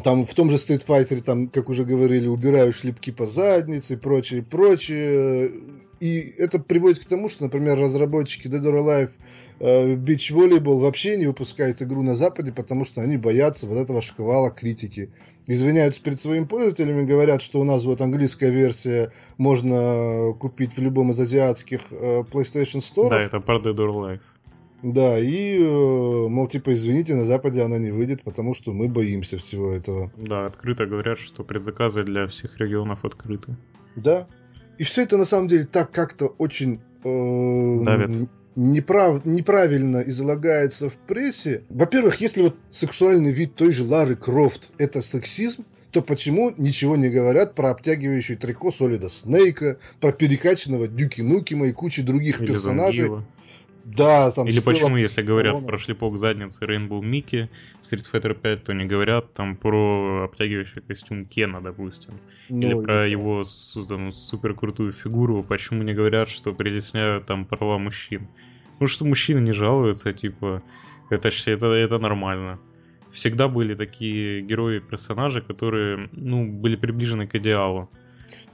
[0.04, 3.98] Там в том же Street Fighter, там, как уже говорили, убирают шлепки по заднице и
[3.98, 5.52] прочее, прочее.
[6.00, 9.12] И это приводит к тому, что, например, разработчики Dead or Alive
[9.60, 14.52] бич э, вообще не выпускают игру на Западе, потому что они боятся вот этого шквала
[14.52, 15.12] критики.
[15.48, 21.12] Извиняются перед своими пользователями, говорят, что у нас вот английская версия можно купить в любом
[21.12, 23.10] из азиатских э, PlayStation Store.
[23.10, 24.20] Да, это про Dead or Alive.
[24.82, 29.38] Да, и, э, мол, типа, извините, на Западе она не выйдет, потому что мы боимся
[29.38, 30.12] всего этого.
[30.18, 33.56] Да, открыто говорят, что предзаказы для всех регионов открыты.
[33.96, 34.28] Да.
[34.78, 40.96] И все это на самом деле так как-то очень э, Давит неправ, неправильно излагается в
[40.96, 41.64] прессе.
[41.70, 47.10] Во-первых, если вот сексуальный вид той же Лары Крофт– это сексизм, то почему ничего не
[47.10, 53.04] говорят про обтягивающий трико Солида Снейка, про перекачанного Дюки Нукима и кучу других Или персонажей?
[53.04, 53.26] Зангила.
[53.86, 55.68] Да, там Или почему, если говорят корона.
[55.68, 57.50] про шлепок задницы Rainbow Микки
[57.84, 62.20] в Street Fighter 5, то не говорят там про обтягивающий костюм Кена, допустим.
[62.50, 63.06] Ну, Или про да.
[63.06, 63.44] его
[63.88, 65.44] там, супер крутую фигуру.
[65.44, 68.28] Почему не говорят, что притесняют там права мужчин?
[68.74, 70.64] Потому что мужчины не жалуются, типа,
[71.12, 72.60] это, это, это нормально.
[73.12, 77.90] Всегда были такие герои-персонажи, которые, ну, были приближены к идеалу.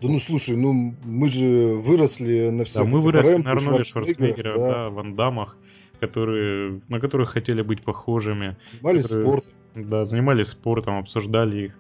[0.02, 2.84] Да ну слушай, ну мы же выросли на всех.
[2.84, 4.74] Да, мы выросли на Арнольде Шварценеггере, да.
[4.74, 5.58] да, Ван Дамах,
[6.00, 8.58] которые, на которых хотели быть похожими.
[8.74, 9.54] Занимались которые, спортом.
[9.76, 11.74] Да, занимались спортом, обсуждали их.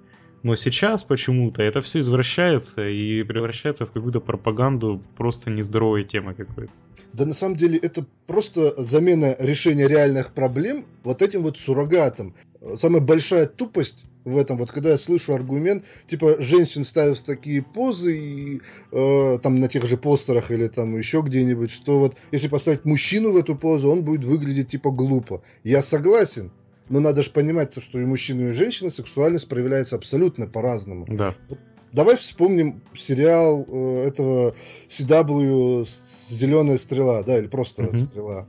[0.43, 6.71] Но сейчас почему-то это все извращается и превращается в какую-то пропаганду просто нездоровой темы какой-то.
[7.13, 12.33] Да на самом деле это просто замена решения реальных проблем вот этим вот суррогатом.
[12.77, 17.61] Самая большая тупость в этом, вот когда я слышу аргумент, типа женщин ставят в такие
[17.61, 22.47] позы и э, там на тех же постерах или там еще где-нибудь, что вот если
[22.47, 25.43] поставить мужчину в эту позу, он будет выглядеть типа глупо.
[25.63, 26.51] Я согласен,
[26.89, 31.05] но надо же понимать, то, что и мужчина, и женщина сексуальность проявляется абсолютно по-разному.
[31.09, 31.33] Да.
[31.49, 31.59] Вот
[31.91, 34.55] давай вспомним сериал э, этого
[34.87, 35.87] CW
[36.29, 37.97] «Зеленая стрела», да, или просто угу.
[37.97, 38.47] «Стрела».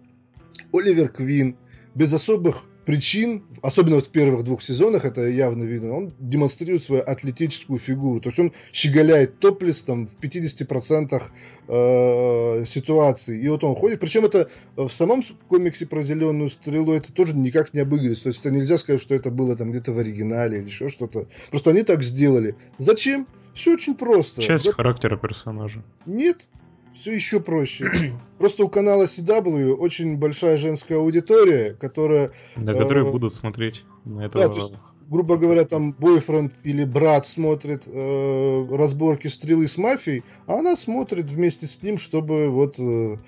[0.73, 1.57] Оливер Квин
[1.95, 7.03] без особых причин, особенно вот в первых двух сезонах, это явно видно, он демонстрирует свою
[7.03, 8.21] атлетическую фигуру.
[8.21, 11.23] То есть он щеголяет топлес там в 50%
[11.69, 13.41] э, ситуаций.
[13.41, 14.01] И вот он ходит.
[14.01, 18.25] Причем это в самом комиксе про зеленую стрелу это тоже никак не обыгрывается.
[18.25, 21.27] То есть это нельзя сказать, что это было там где-то в оригинале или еще что-то.
[21.51, 22.57] Просто они так сделали.
[22.79, 23.27] Зачем?
[23.55, 24.41] Все очень просто.
[24.41, 24.73] Часть да?
[24.73, 25.85] характера персонажа.
[26.07, 26.49] Нет,
[26.95, 27.91] все еще проще.
[28.39, 32.33] Просто у канала CW очень большая женская аудитория, которая...
[32.57, 34.39] На которой э, будут смотреть на это.
[34.39, 34.75] Да, то есть,
[35.09, 41.31] грубо говоря, там бойфренд или брат смотрит э, разборки стрелы с мафией, а она смотрит
[41.31, 42.79] вместе с ним, чтобы вот...
[42.79, 43.19] Э,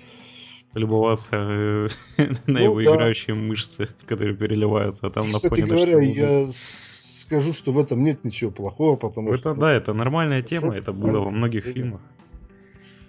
[0.73, 2.95] Любоваться э, на ну, его да.
[2.95, 5.85] играющие мышцы, которые переливаются, а там Кстати на фоне...
[5.85, 9.53] Говоря, я скажу, что в этом нет ничего плохого, потому это, что...
[9.53, 12.01] Да, это нормальная тема, это было во многих фильмах.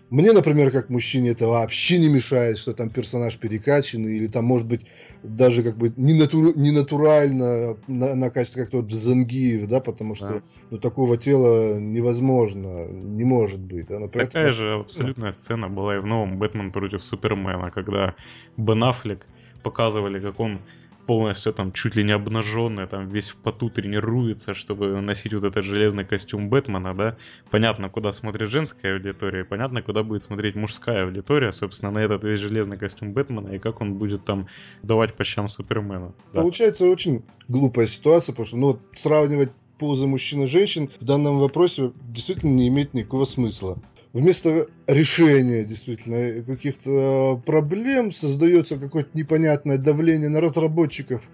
[0.08, 4.66] Мне, например, как мужчине это вообще не мешает, что там персонаж перекачанный, или там, может
[4.66, 4.86] быть,
[5.24, 10.28] даже как бы не, натур, не натурально на, накачан, как тот Джазангиев, да, потому что
[10.28, 10.42] да.
[10.70, 13.90] ну, такого тела невозможно, не может быть.
[13.90, 15.36] Оно Такая же абсолютная да.
[15.36, 18.14] сцена была и в новом «Бэтмен против Супермена», когда
[18.56, 19.26] Бен Аффлек
[19.64, 20.60] показывали, как он
[21.06, 25.64] полностью там чуть ли не обнаженный, там весь в поту тренируется, чтобы носить вот этот
[25.64, 27.16] железный костюм Бэтмена, да.
[27.50, 32.40] Понятно, куда смотрит женская аудитория, понятно, куда будет смотреть мужская аудитория, собственно, на этот весь
[32.40, 34.48] железный костюм Бэтмена и как он будет там
[34.82, 36.12] давать по щам Супермена.
[36.32, 36.40] Да.
[36.40, 41.92] Получается очень глупая ситуация, потому что, ну, сравнивать позы мужчин и женщин в данном вопросе
[42.08, 43.78] действительно не имеет никакого смысла
[44.16, 51.28] вместо решения действительно каких-то проблем создается какое-то непонятное давление на разработчиков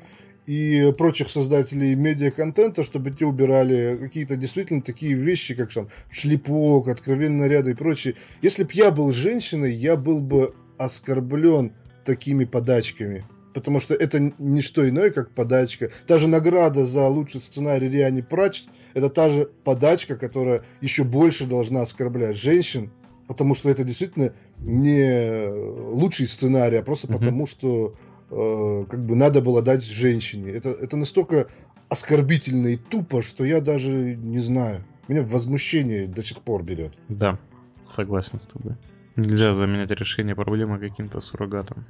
[0.46, 7.42] и прочих создателей медиа-контента, чтобы те убирали какие-то действительно такие вещи, как там шлепок, откровенные
[7.42, 8.16] наряды и прочее.
[8.42, 11.72] Если бы я был женщиной, я был бы оскорблен
[12.04, 13.24] такими подачками.
[13.54, 15.90] Потому что это не что иное, как подачка.
[16.06, 21.46] Та же награда за лучший сценарий Риани Пратчет это та же подачка, которая еще больше
[21.46, 22.90] должна оскорблять женщин,
[23.26, 27.18] потому что это действительно не лучший сценарий, а просто uh-huh.
[27.18, 27.94] потому, что
[28.30, 30.50] э, как бы надо было дать женщине.
[30.50, 31.48] Это, это настолько
[31.88, 34.84] оскорбительно и тупо, что я даже не знаю.
[35.08, 36.92] Меня возмущение до сих пор берет.
[37.08, 37.38] Да,
[37.86, 38.76] согласен с тобой.
[39.16, 41.84] Нельзя заменять решение проблемы каким-то суррогатом.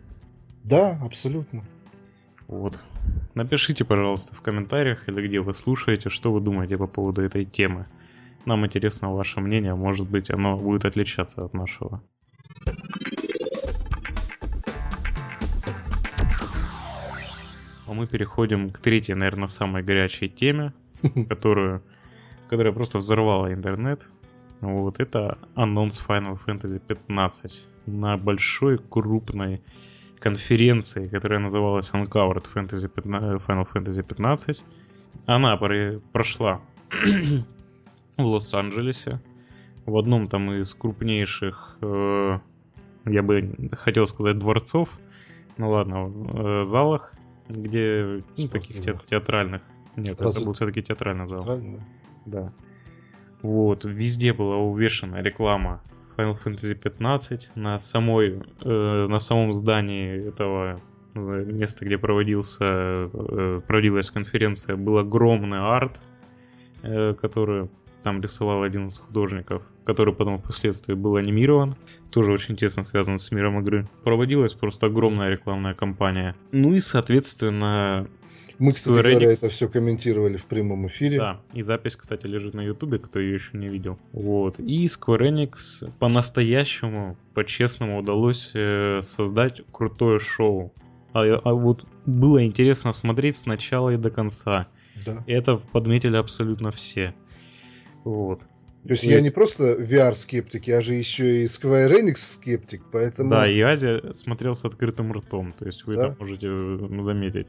[0.64, 1.64] Да, абсолютно.
[2.46, 2.78] Вот.
[3.34, 7.86] Напишите, пожалуйста, в комментариях или где вы слушаете, что вы думаете по поводу этой темы.
[8.44, 12.02] Нам интересно ваше мнение, может быть оно будет отличаться от нашего.
[17.88, 20.72] А мы переходим к третьей, наверное, самой горячей теме,
[21.28, 21.82] которую,
[22.48, 24.08] которая просто взорвала интернет.
[24.60, 29.60] Вот это анонс Final Fantasy 15 на большой крупной
[30.22, 34.62] конференции, которая называлась Uncovered Fantasy 15, Final Fantasy 15.
[35.26, 35.56] Она
[36.12, 36.60] прошла
[38.16, 39.20] в Лос-Анджелесе,
[39.84, 42.38] в одном там из крупнейших, э,
[43.06, 44.90] я бы хотел сказать, дворцов,
[45.56, 47.14] ну ладно, в э, залах,
[47.48, 49.62] где ну, таких те, театральных.
[49.96, 50.38] Нет, Разве...
[50.38, 51.42] это был все-таки театральный зал.
[51.42, 51.80] Театральный?
[52.26, 52.52] Да.
[53.42, 55.82] Вот, везде была увешана реклама
[56.16, 60.80] Final Fantasy 15 на самой э, на самом здании этого
[61.14, 66.00] места, где проводился э, проводилась конференция, был огромный арт,
[66.82, 67.68] э, который
[68.02, 71.76] там рисовал один из художников, который потом впоследствии был анимирован,
[72.10, 73.88] тоже очень тесно связан с миром игры.
[74.04, 76.34] Проводилась просто огромная рекламная кампания.
[76.50, 78.08] Ну и, соответственно,
[78.58, 81.18] мы, кстати говоря, это все комментировали в прямом эфире.
[81.18, 83.98] Да, и запись, кстати, лежит на ютубе, кто ее еще не видел.
[84.12, 84.58] Вот.
[84.58, 90.72] И Square Enix по-настоящему, по-честному удалось э, создать крутое шоу.
[91.12, 94.68] А, а вот было интересно смотреть с начала и до конца.
[95.04, 95.22] Да.
[95.26, 97.14] Это подметили абсолютно все.
[98.04, 98.46] Вот.
[98.84, 99.28] То есть, То я есть...
[99.28, 103.30] не просто VR-скептик, я же еще и Square Enix скептик, поэтому...
[103.30, 106.06] Да, и Азия смотрел с открытым ртом, то есть вы да?
[106.06, 106.48] это можете
[107.02, 107.46] заметить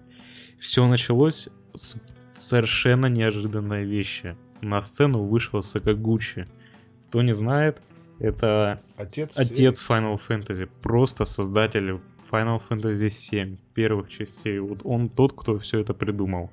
[0.60, 1.98] все началось с
[2.34, 4.36] совершенно неожиданной вещи.
[4.62, 6.48] на сцену вышел Сакагучи.
[7.08, 7.82] Кто не знает,
[8.20, 12.00] это отец, отец Final Fantasy, просто создатель
[12.32, 14.60] Final Fantasy 7 первых частей.
[14.60, 16.50] Вот он тот, кто все это придумал.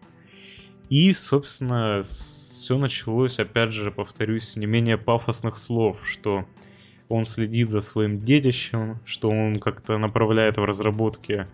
[0.90, 6.44] И, собственно, все началось, опять же, повторюсь, с не менее пафосных слов, что
[7.08, 11.46] он следит за своим детищем, что он как-то направляет в разработке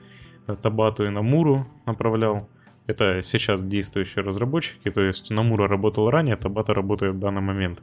[0.55, 2.49] Табату и Намуру направлял.
[2.87, 7.83] Это сейчас действующие разработчики, то есть Намура работал ранее, Табата работает в данный момент.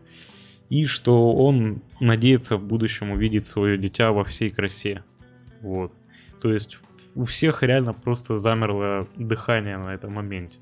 [0.69, 5.03] И что он надеется в будущем увидеть свое дитя во всей красе.
[5.61, 5.91] Вот.
[6.41, 6.79] То есть
[7.15, 10.59] у всех реально просто замерло дыхание на этом моменте.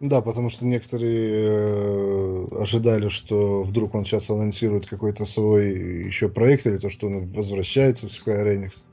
[0.00, 6.66] Да, потому что некоторые э, ожидали, что вдруг он сейчас анонсирует какой-то свой еще проект,
[6.66, 8.84] или то, что он возвращается в Square Enix.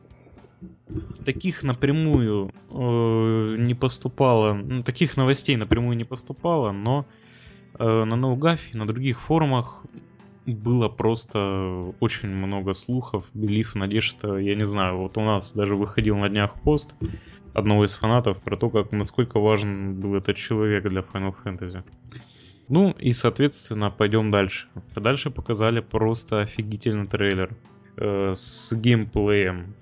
[1.29, 7.05] Таких напрямую э, не поступало, ну, таких новостей напрямую не поступало, но
[7.77, 9.83] э, на Наугафе, на других форумах
[10.47, 16.17] было просто очень много слухов, белив, надежда, я не знаю, вот у нас даже выходил
[16.17, 16.95] на днях пост,
[17.53, 21.83] одного из фанатов про то, как насколько важен был этот человек для Final Fantasy.
[22.69, 24.67] Ну и, соответственно, пойдем дальше.
[24.95, 27.55] Дальше показали просто офигительный трейлер
[27.97, 29.73] э, с геймплеем.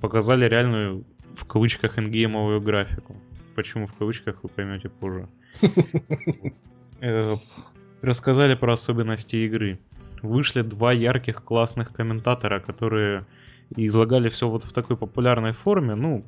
[0.00, 1.04] Показали реальную,
[1.34, 3.16] в кавычках, ингеймовую графику.
[3.54, 5.28] Почему в кавычках, вы поймете позже.
[7.04, 7.36] Э,
[8.00, 9.80] рассказали про особенности игры.
[10.22, 13.26] Вышли два ярких классных комментатора, которые
[13.76, 15.96] излагали все вот в такой популярной форме.
[15.96, 16.24] Ну,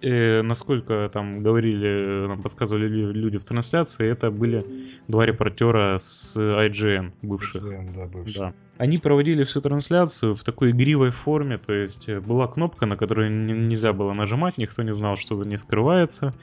[0.00, 4.64] э, насколько там говорили, нам подсказывали люди в трансляции, это были
[5.08, 7.62] два репортера с IGN бывших.
[7.62, 8.38] IGN, да, бывших.
[8.38, 8.54] Да.
[8.76, 13.30] Они проводили всю трансляцию в такой игривой форме, то есть э, была кнопка, на которую
[13.30, 16.34] нельзя было нажимать, никто не знал, что за ней скрывается.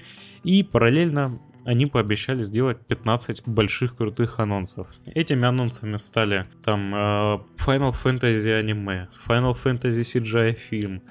[0.44, 4.88] И параллельно они пообещали сделать 15 больших крутых анонсов.
[5.06, 6.98] Этими анонсами стали там э,
[7.66, 11.02] Final Fantasy аниме, Final Fantasy CGI фильм.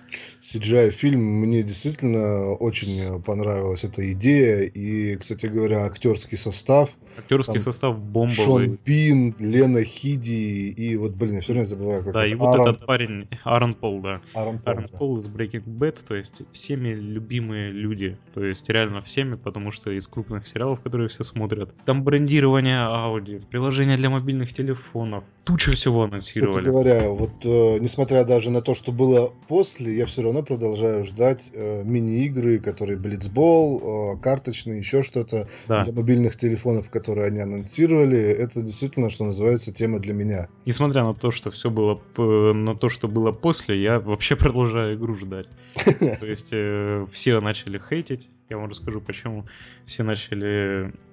[0.53, 6.91] CGI фильм мне действительно очень понравилась эта идея и, кстати говоря, актерский состав.
[7.17, 8.33] Актерский там состав бомбовый.
[8.33, 12.29] Шон Пин, Лена Хиди и вот, блин, я все время забываю, как Да, это.
[12.29, 12.69] и вот Аарон...
[12.69, 14.21] этот парень, Аарон Пол, да.
[14.35, 14.99] Аарон Пол, Аарон да.
[14.99, 19.91] Пол из Breaking Bad, то есть всеми любимые люди, то есть реально всеми, потому что
[19.91, 21.75] из крупных сериалов, которые все смотрят.
[21.85, 26.51] Там брендирование Audi, приложение для мобильных телефонов, туча всего анонсировали.
[26.51, 31.05] Кстати говоря, вот э, несмотря даже на то, что было после, я все равно продолжаю
[31.05, 35.85] ждать э, мини-игры, которые Блицбол, э, карточные, еще что-то да.
[35.85, 38.19] для мобильных телефонов, которые они анонсировали.
[38.19, 40.49] Это действительно, что называется, тема для меня.
[40.67, 45.17] Несмотря на то, что все было, на то, что было после, я вообще продолжаю игру
[45.17, 45.47] ждать.
[46.21, 49.47] То есть э, все начали хейтить, я вам расскажу, почему
[49.87, 50.30] все начали,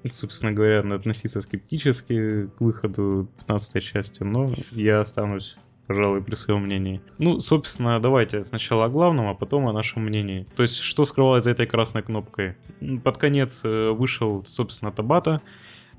[0.10, 5.58] собственно говоря, относиться скептически к выходу 15 части, но я останусь
[5.88, 7.02] пожалуй, при своем мнении.
[7.18, 10.46] Ну, собственно, давайте сначала о главном, а потом о нашем мнении.
[10.56, 12.56] То есть, что скрывалось за этой красной кнопкой?
[13.04, 15.42] Под конец э, вышел, собственно, Табата,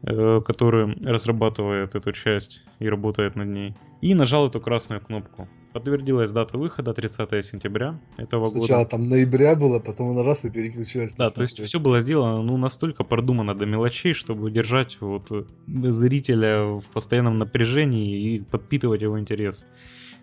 [0.03, 3.75] который разрабатывает эту часть и работает над ней.
[4.01, 5.49] И нажал эту красную кнопку.
[5.73, 8.67] Подтвердилась дата выхода 30 сентября этого Сначала года.
[8.67, 11.13] Сначала там ноября было, потом он раз и переключилась.
[11.13, 15.45] Да, то есть все было сделано ну настолько продумано до мелочей, чтобы держать вот э,
[15.67, 19.67] зрителя в постоянном напряжении и подпитывать его интерес.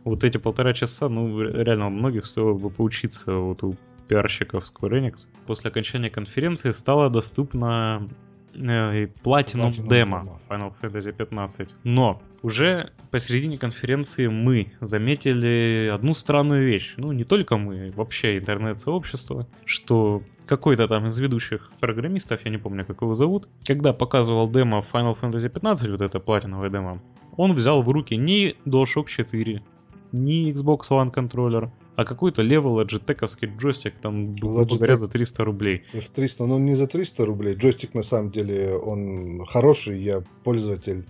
[0.03, 3.75] Вот эти полтора часа, ну реально у многих стоило бы поучиться вот у
[4.07, 5.27] пиарщиков Square Enix.
[5.47, 8.13] После окончания конференции стало доступно э,
[8.55, 11.69] Platinum, Platinum Demo Final Fantasy 15.
[11.83, 16.93] Но уже посередине конференции мы заметили одну странную вещь.
[16.97, 22.85] Ну, не только мы, вообще интернет-сообщество, что какой-то там из ведущих программистов, я не помню,
[22.85, 27.01] как его зовут, когда показывал демо Final Fantasy 15, вот это платиновое демо,
[27.37, 29.63] он взял в руки не DualShock 4,
[30.11, 35.83] не Xbox One контроллер, а какой-то левый лоджитековский джойстик, там, грубо говоря, за 300 рублей.
[35.93, 37.55] F300, но не за 300 рублей.
[37.55, 41.05] Джойстик, на самом деле, он хороший, я пользователь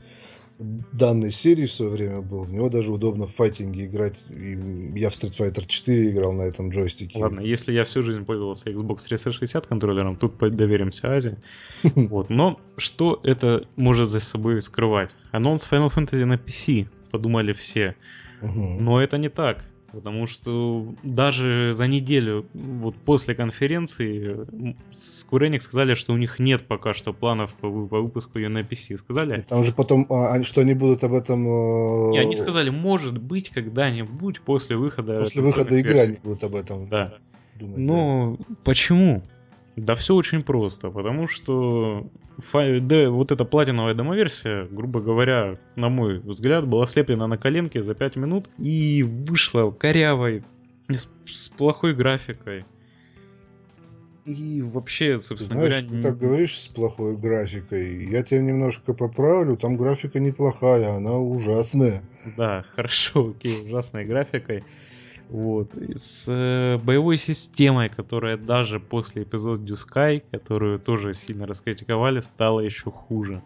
[0.58, 2.46] данной серии в свое время был.
[2.46, 4.24] В него даже удобно в файтинге играть.
[4.30, 4.58] И
[4.96, 7.20] я в Street Fighter 4 играл на этом джойстике.
[7.20, 11.38] Ладно, если я всю жизнь пользовался Xbox 360 контроллером, тут доверимся Азе.
[11.96, 12.30] Вот.
[12.30, 15.12] Но что это может за собой скрывать?
[15.32, 17.96] Анонс Final Fantasy на PC, подумали все.
[18.42, 19.66] Но это не так.
[19.96, 24.42] Потому что даже за неделю вот после конференции
[24.92, 28.60] Square Enix сказали, что у них нет пока что планов по, по выпуску ее на
[28.60, 28.98] PC.
[28.98, 29.40] Сказали?
[29.40, 31.48] И там же потом, а, что они будут об этом...
[31.48, 32.16] Э...
[32.16, 35.20] И они сказали, может быть, когда-нибудь после выхода...
[35.20, 37.14] После выхода игры они будут об этом да.
[37.58, 37.78] думать.
[37.78, 38.56] Но да.
[38.66, 39.24] почему?
[39.76, 42.10] Да все очень просто, потому что
[42.54, 47.94] да, вот эта платиновая демоверсия, грубо говоря, на мой взгляд, была слеплена на коленке за
[47.94, 50.44] 5 минут и вышла корявой,
[50.90, 52.66] с, с плохой графикой.
[54.26, 55.88] И вообще, собственно Знаешь, говоря...
[55.88, 56.02] ты не...
[56.02, 58.10] так говоришь с плохой графикой.
[58.10, 62.02] Я тебя немножко поправлю, там графика неплохая, она ужасная.
[62.36, 64.64] Да, хорошо, окей, ужасной графикой.
[65.30, 65.72] Вот.
[65.96, 72.92] С э, боевой системой, которая даже после эпизода Дюскай, которую тоже сильно раскритиковали, стала еще
[72.92, 73.42] хуже.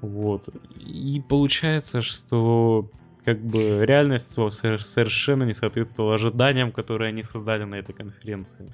[0.00, 0.48] Вот.
[0.76, 2.90] И получается, что
[3.24, 8.72] как бы реальность совершенно не соответствовала ожиданиям, которые они создали на этой конференции.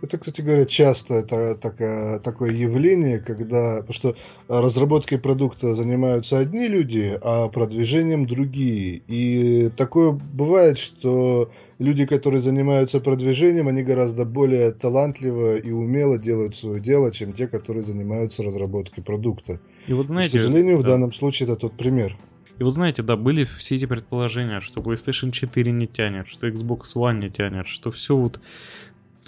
[0.00, 3.78] Это, кстати говоря, часто это такое, такое явление, когда...
[3.78, 4.16] Потому что
[4.48, 9.02] разработкой продукта занимаются одни люди, а продвижением другие.
[9.08, 16.54] И такое бывает, что люди, которые занимаются продвижением, они гораздо более талантливо и умело делают
[16.54, 19.60] свое дело, чем те, которые занимаются разработкой продукта.
[19.88, 20.82] И вот знаете, К сожалению, да.
[20.82, 22.16] в данном случае это тот пример.
[22.58, 26.94] И вот знаете, да, были все эти предположения, что PlayStation 4 не тянет, что Xbox
[26.96, 28.40] One не тянет, что все вот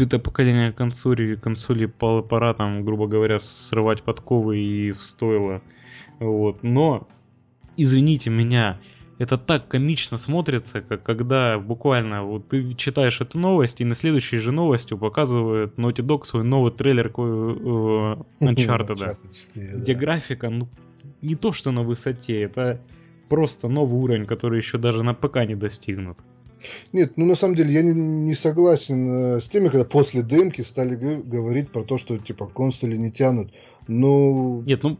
[0.00, 5.62] это поколение консоли, консоли пора там, грубо говоря, срывать подковы и стоило.
[6.18, 6.62] Вот.
[6.62, 7.08] Но,
[7.76, 8.78] извините меня,
[9.18, 14.38] это так комично смотрится, как когда буквально вот ты читаешь эту новость, и на следующей
[14.38, 17.10] же новостью показывают Naughty Dog свой новый трейлер э,
[18.40, 19.16] Uncharted,
[19.54, 20.68] где графика, ну,
[21.20, 22.80] не то что на высоте, это
[23.28, 26.18] просто новый уровень, который еще даже на ПК не достигнут.
[26.92, 30.62] Нет, ну на самом деле я не, не согласен э, с теми, когда после демки
[30.62, 33.52] стали говорить про то, что типа консоли не тянут.
[33.88, 34.62] Ну.
[34.66, 34.98] Нет, ну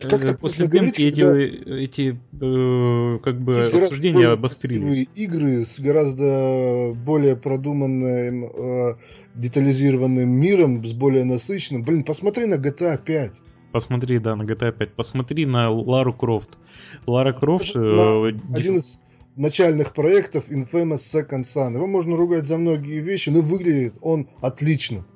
[0.00, 1.38] как так после демки эти, когда...
[1.40, 5.08] эти э, как бы Есть обсуждения обострились.
[5.14, 8.94] игры с гораздо более продуманным, э,
[9.34, 11.82] детализированным миром, с более насыщенным.
[11.82, 13.32] Блин, посмотри на GTA 5.
[13.72, 14.94] Посмотри, да, на GTA 5.
[14.94, 16.58] Посмотри на Лару Крофт.
[17.06, 17.74] Лара Крофт...
[17.74, 19.00] Э, один из
[19.38, 21.74] начальных проектов Infamous Second Son.
[21.74, 25.06] Его можно ругать за многие вещи, но выглядит он отлично.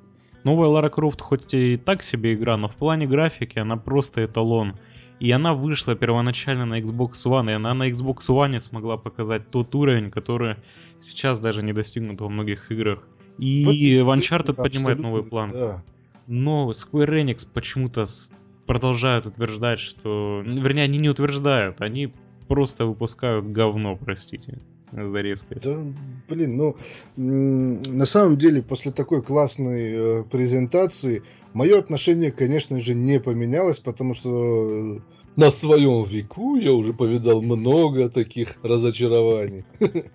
[0.43, 4.77] Новая Лара Крофт хоть и так себе игра, но в плане графики она просто эталон.
[5.19, 9.73] И она вышла первоначально на Xbox One, и она на Xbox One смогла показать тот
[9.75, 10.57] уровень, который
[10.99, 13.07] сейчас даже не достигнут во многих играх.
[13.37, 15.51] И вот, Uncharted поднимает новый план.
[15.51, 15.83] Да.
[16.27, 18.05] Но Square Enix почему-то
[18.65, 20.41] продолжают утверждать, что...
[20.45, 22.13] Вернее, они не утверждают, они
[22.47, 24.59] просто выпускают говно, простите
[24.91, 25.65] за резкость.
[25.65, 25.83] Да,
[26.29, 26.75] блин, ну,
[27.15, 31.23] на самом деле, после такой классной э, презентации,
[31.53, 35.01] мое отношение, конечно же, не поменялось, потому что
[35.35, 39.65] на своем веку я уже повидал много таких разочарований.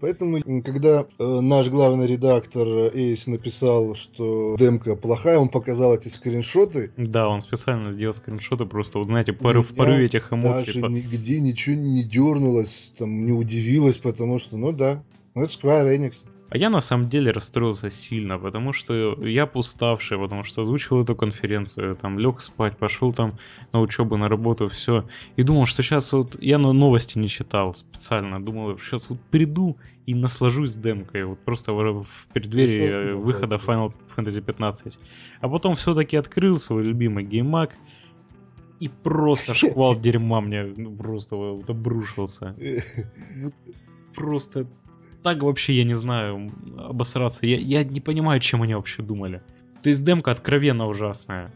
[0.00, 6.92] Поэтому, когда э, наш главный редактор Эйс написал, что демка плохая, он показал эти скриншоты.
[6.96, 10.80] Да, он специально сделал скриншоты, просто, вот знаете, порыв, в порыве этих эмоций.
[10.80, 15.02] Даже нигде ничего не дернулось, там, не удивилось, потому что, ну да,
[15.34, 16.14] ну это Square Enix.
[16.48, 21.16] А я на самом деле расстроился сильно, потому что я пуставший, потому что озвучил эту
[21.16, 23.38] конференцию, там лег спать, пошел там
[23.72, 25.08] на учебу, на работу, все.
[25.36, 29.76] И думал, что сейчас вот я на новости не читал специально, думал, сейчас вот приду
[30.06, 34.98] и наслажусь демкой, вот просто в, преддверии выхода Final Fantasy 15.
[35.40, 37.72] А потом все-таки открыл свой любимый геймак,
[38.78, 42.54] и просто шквал дерьма мне ну, просто вот обрушился.
[44.14, 44.66] Просто
[45.26, 47.44] так вообще, я не знаю, обосраться.
[47.46, 49.42] Я, я не понимаю, чем они вообще думали.
[49.82, 51.52] То есть демка откровенно ужасная.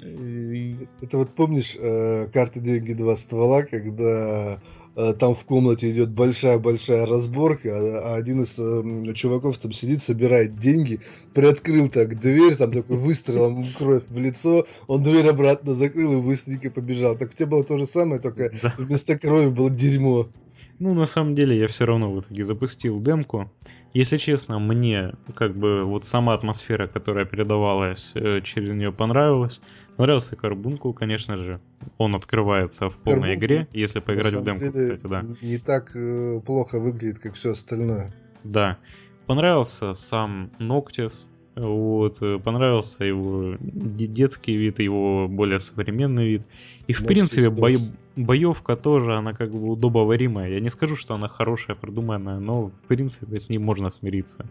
[0.00, 4.58] Это вот помнишь э, карты деньги два ствола, когда
[4.96, 10.00] э, там в комнате идет большая-большая разборка, а, а один из э, чуваков там сидит,
[10.00, 11.00] собирает деньги,
[11.34, 16.70] приоткрыл так дверь, там такой выстрелом кровь в лицо, он дверь обратно закрыл и быстренько
[16.70, 17.18] побежал.
[17.18, 18.74] Так у тебя было то же самое, только да.
[18.78, 20.30] вместо крови было дерьмо.
[20.80, 23.50] Ну, на самом деле, я все равно в итоге запустил демку.
[23.92, 29.60] Если честно, мне как бы вот сама атмосфера, которая передавалась э, через нее, понравилась.
[29.98, 31.60] Нравился Карбунку, конечно же.
[31.98, 35.24] Он открывается в полной Карбунку, игре, если поиграть в демку, деле, кстати, да.
[35.42, 38.14] Не так э, плохо выглядит, как все остальное.
[38.42, 38.78] Да.
[39.26, 46.42] Понравился сам Ноктис, вот, э, понравился его детский вид, его более современный вид.
[46.86, 47.68] И, в Но принципе, бо...
[48.16, 50.50] боевка тоже, она как бы удобоваримая.
[50.50, 54.46] Я не скажу, что она хорошая, продуманная, но, в принципе, с ней можно смириться.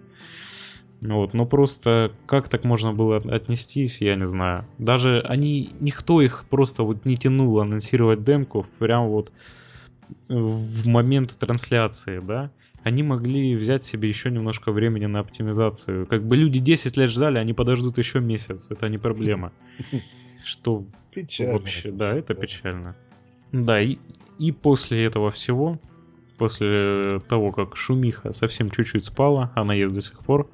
[1.02, 4.66] Вот, но просто как так можно было отнестись, я не знаю.
[4.78, 9.32] Даже они, никто их просто вот не тянул анонсировать демку прямо вот
[10.28, 12.52] в момент трансляции, да.
[12.84, 16.08] Они могли взять себе еще немножко времени на оптимизацию.
[16.08, 18.68] Как бы люди 10 лет ждали, они подождут еще месяц.
[18.70, 19.52] Это не проблема.
[20.44, 21.54] Что печально.
[21.54, 22.96] Вообще, да, это печально.
[23.52, 23.98] Да, и,
[24.38, 25.80] и после этого всего,
[26.38, 30.50] после того, как шумиха совсем чуть-чуть спала, она есть до сих пор,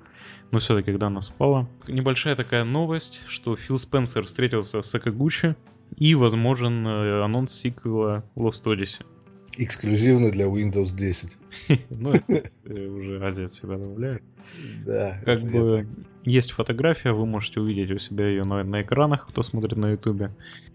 [0.51, 5.55] но все-таки когда она спала, небольшая такая новость, что Фил Спенсер встретился с Сакагучи,
[5.97, 9.05] и возможен э, анонс сиквела Lost Odyssey.
[9.57, 11.37] Эксклюзивно для Windows 10.
[11.89, 12.13] Ну,
[12.65, 14.23] э, уже Азия себя добавляет.
[14.85, 15.19] Да.
[15.25, 15.87] Как бы
[16.23, 20.31] есть фотография, вы можете увидеть у себя ее на, на экранах, кто смотрит на Ютубе.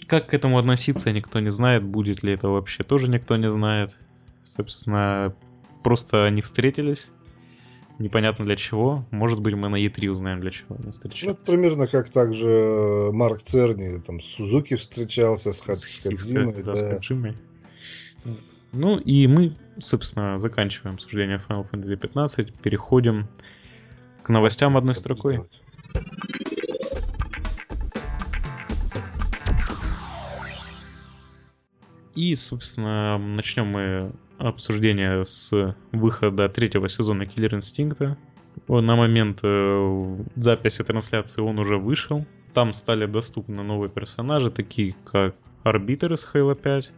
[0.07, 3.91] Как к этому относиться, никто не знает, будет ли это вообще, тоже никто не знает.
[4.45, 5.35] Собственно,
[5.83, 7.11] просто они встретились,
[7.99, 9.05] непонятно для чего.
[9.11, 11.27] Может быть, мы на E3 узнаем, для чего они встречались.
[11.27, 16.55] Ну, примерно как также Марк Церни, там, с Сузуки встречался, с, с Хадзимой.
[16.55, 17.37] Да, да, с Хаджимой.
[18.73, 23.29] Ну и мы, собственно, заканчиваем обсуждение Final Fantasy 15, переходим
[24.23, 25.41] к новостям одной строкой.
[32.15, 38.17] И, собственно, начнем мы обсуждение с выхода третьего сезона Killer Instinct.
[38.69, 42.27] На момент э, записи трансляции он уже вышел.
[42.53, 46.93] Там стали доступны новые персонажи, такие как Арбитр из Halo 5,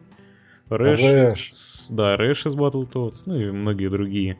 [0.77, 1.87] Рэш, Рэш.
[1.91, 4.39] да, Рэш из Battletoads, ну и многие другие.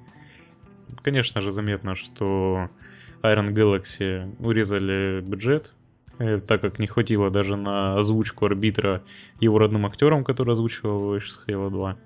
[1.03, 2.69] Конечно же, заметно, что
[3.23, 5.73] Iron Galaxy урезали бюджет,
[6.19, 9.03] э, так как не хватило даже на озвучку арбитра
[9.41, 11.97] его родным актерам, который озвучивал его еще с Halo 2.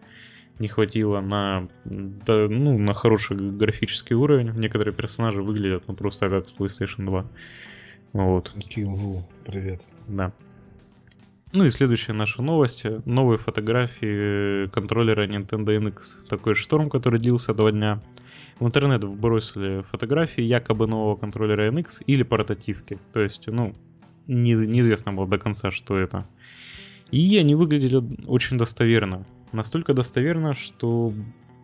[0.58, 4.52] Не хватило на, да, ну, на хороший графический уровень.
[4.52, 7.26] Некоторые персонажи выглядят ну, просто как с PlayStation 2.
[8.14, 8.52] Вот.
[8.70, 9.84] Ким привет.
[10.08, 10.32] Да.
[11.52, 12.84] Ну и следующая наша новость.
[13.04, 16.26] Новые фотографии контроллера Nintendo NX.
[16.28, 18.02] Такой шторм, который длился два дня.
[18.58, 22.98] В интернет вбросили фотографии якобы нового контроллера NX или портативки.
[23.12, 23.74] То есть, ну,
[24.26, 26.26] не, неизвестно было до конца, что это.
[27.12, 29.24] И они выглядели очень достоверно.
[29.52, 31.12] Настолько достоверно, что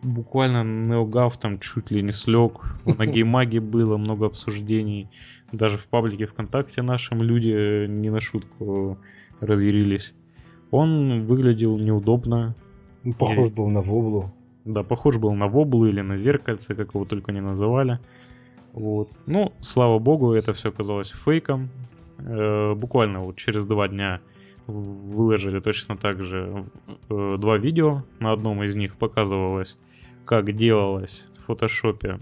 [0.01, 0.63] буквально
[0.93, 2.61] NeoGAF там чуть ли не слег.
[2.85, 5.09] На геймаге было много обсуждений.
[5.51, 8.97] Даже в паблике ВКонтакте нашим люди не на шутку
[9.39, 10.13] разъярились.
[10.71, 12.55] Он выглядел неудобно.
[13.03, 13.51] Ну, похож и...
[13.51, 14.33] был на воблу.
[14.65, 17.99] Да, похож был на воблу или на зеркальце, как его только не называли.
[18.71, 19.11] Вот.
[19.25, 21.69] Ну, слава богу, это все оказалось фейком.
[22.17, 24.19] Э, буквально вот через два дня
[24.67, 26.65] выложили точно так же
[27.09, 28.03] э, два видео.
[28.19, 29.77] На одном из них показывалось,
[30.25, 32.19] как делалось в фотошопе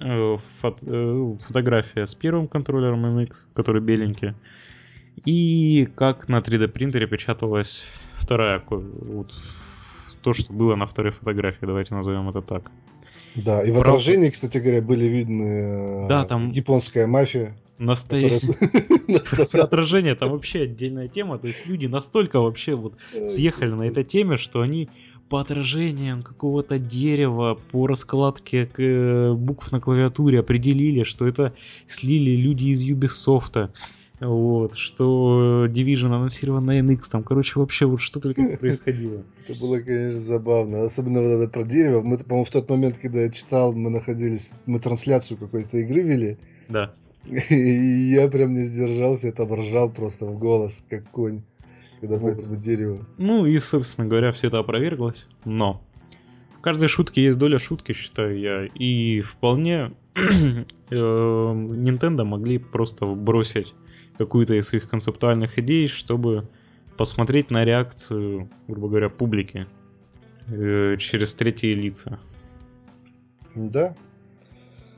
[0.00, 4.34] э, фото, э, фотография с первым контроллером MX, который беленький,
[5.24, 9.32] и как на 3D принтере печаталась вторая, вот,
[10.22, 12.70] то, что было на второй фотографии, давайте назовем это так.
[13.36, 13.90] Да, и в Правда...
[13.92, 16.50] отражении, кстати говоря, были видны да, там...
[16.50, 17.56] японская мафия.
[17.78, 18.54] Настоящее.
[19.62, 21.38] Отражение там вообще отдельная тема.
[21.38, 22.94] То есть люди настолько вообще вот
[23.26, 24.88] съехали на этой теме, что они
[25.28, 31.52] по отражениям какого-то дерева, по раскладке э, букв на клавиатуре определили, что это
[31.86, 33.70] слили люди из Ubisoft.
[34.20, 39.22] Вот, что Division анонсирован на NX, там, короче, вообще вот что только происходило.
[39.46, 40.82] Это было, конечно, забавно.
[40.82, 42.00] Особенно вот это про дерево.
[42.00, 46.38] Мы, по-моему, в тот момент, когда я читал, мы находились, мы трансляцию какой-то игры вели.
[46.68, 46.92] Да.
[47.50, 51.42] И я прям не сдержался, это ржал просто в голос, как конь,
[52.00, 53.04] когда по этому дереву.
[53.18, 55.82] Ну и, собственно говоря, все это опроверглось, но
[56.56, 63.74] в каждой шутке есть доля шутки, считаю я, и вполне э, Nintendo могли просто бросить
[64.18, 66.48] какую-то из своих концептуальных идей, чтобы
[66.96, 69.66] посмотреть на реакцию, грубо говоря, публики
[70.48, 72.18] э, через третьи лица.
[73.54, 73.94] Да.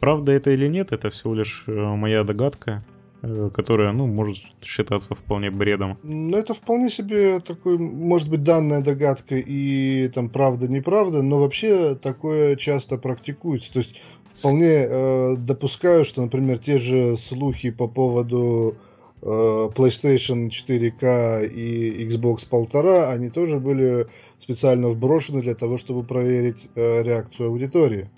[0.00, 2.84] Правда это или нет, это всего лишь э, моя догадка,
[3.22, 5.98] э, которая, ну, может считаться вполне бредом.
[6.04, 12.54] Ну, это вполне себе такой, может быть, данная догадка и там правда-неправда, но вообще такое
[12.56, 13.72] часто практикуется.
[13.72, 14.00] То есть
[14.38, 18.76] вполне э, допускаю, что, например, те же слухи по поводу
[19.20, 24.06] PlayStation 4K и Xbox 1.5, они тоже были
[24.38, 28.10] специально вброшены для того, чтобы проверить э, реакцию аудитории.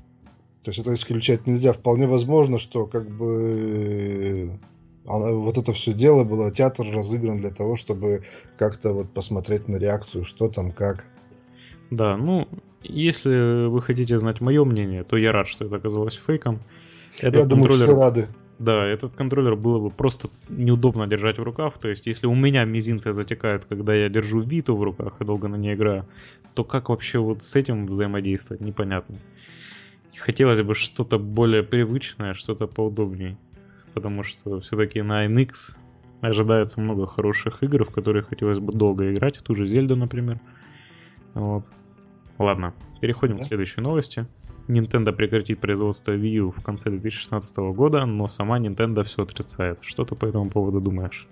[0.63, 1.73] То есть это исключать нельзя.
[1.73, 4.59] Вполне возможно, что как бы
[5.05, 8.23] вот это все дело было, театр разыгран для того, чтобы
[8.59, 11.07] как-то вот посмотреть на реакцию, что там, как.
[11.91, 12.47] Да, ну,
[12.83, 16.61] если вы хотите знать мое мнение, то я рад, что это оказалось фейком.
[17.19, 17.87] Этот я думаю, контроллер...
[17.87, 18.29] все рады.
[18.61, 21.79] Да, этот контроллер было бы просто неудобно держать в руках.
[21.79, 25.49] То есть, если у меня мизинцы затекают, когда я держу Виту в руках и долго
[25.49, 26.07] на ней играю,
[26.55, 29.17] то как вообще вот с этим взаимодействовать, непонятно.
[30.15, 33.39] хотелось бы что-то более привычное, что-то поудобнее.
[33.95, 35.77] Потому что все-таки на NX
[36.21, 39.43] ожидается много хороших игр, в которые хотелось бы долго играть.
[39.43, 40.39] Ту же Зельду, например.
[41.33, 41.65] Вот.
[42.39, 43.43] Ладно, переходим да?
[43.43, 44.27] к следующей новости.
[44.69, 49.79] Nintendo прекратит производство Wii U в конце 2016 года, но сама Nintendo все отрицает.
[49.83, 51.29] Что ты по этому поводу думаешь?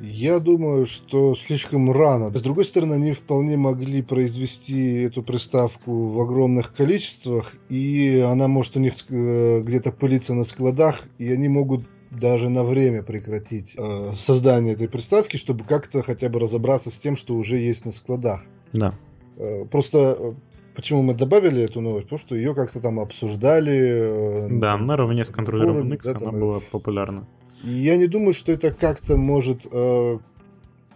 [0.00, 2.34] Я думаю, что слишком рано.
[2.34, 8.76] С другой стороны, они вполне могли произвести эту приставку в огромных количествах, и она может
[8.76, 14.12] у них э, где-то пылиться на складах, и они могут даже на время прекратить э,
[14.16, 18.42] создание этой приставки, чтобы как-то хотя бы разобраться с тем, что уже есть на складах.
[18.72, 18.94] Да.
[19.36, 20.32] Э, просто э,
[20.74, 22.06] почему мы добавили эту новость?
[22.06, 24.46] Потому что ее как-то там обсуждали.
[24.46, 27.26] Э, да, там, наравне с контроллером X да, она там, была популярна.
[27.62, 30.18] И я не думаю, что это как-то может э,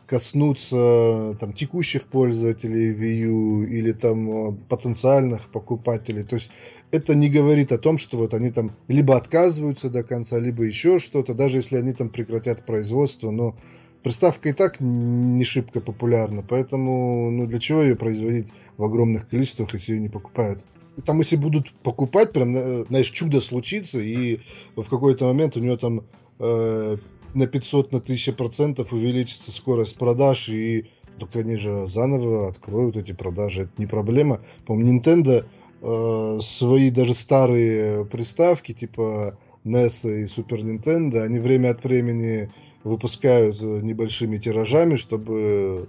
[0.07, 6.25] коснуться там текущих пользователей Wii U или там э, потенциальных покупателей.
[6.25, 6.51] То есть
[6.91, 10.99] это не говорит о том, что вот они там либо отказываются до конца, либо еще
[10.99, 13.57] что-то, даже если они там прекратят производство, но
[14.03, 19.75] приставка и так не шибко популярна, поэтому ну для чего ее производить в огромных количествах,
[19.75, 20.65] если ее не покупают?
[21.05, 24.41] Там, если будут покупать, прям, э, знаешь, чудо случится, и
[24.75, 26.03] в какой-то момент у нее там
[26.41, 26.97] э,
[27.35, 30.87] на 500, на 1000 процентов увеличится скорость продаж, и
[31.21, 34.41] так они же заново откроют эти продажи, это не проблема.
[34.67, 35.45] По-моему, Nintendo
[35.83, 42.51] э, свои даже старые приставки, типа NES и Super Nintendo, они время от времени
[42.89, 45.87] выпускают э, небольшими тиражами, чтобы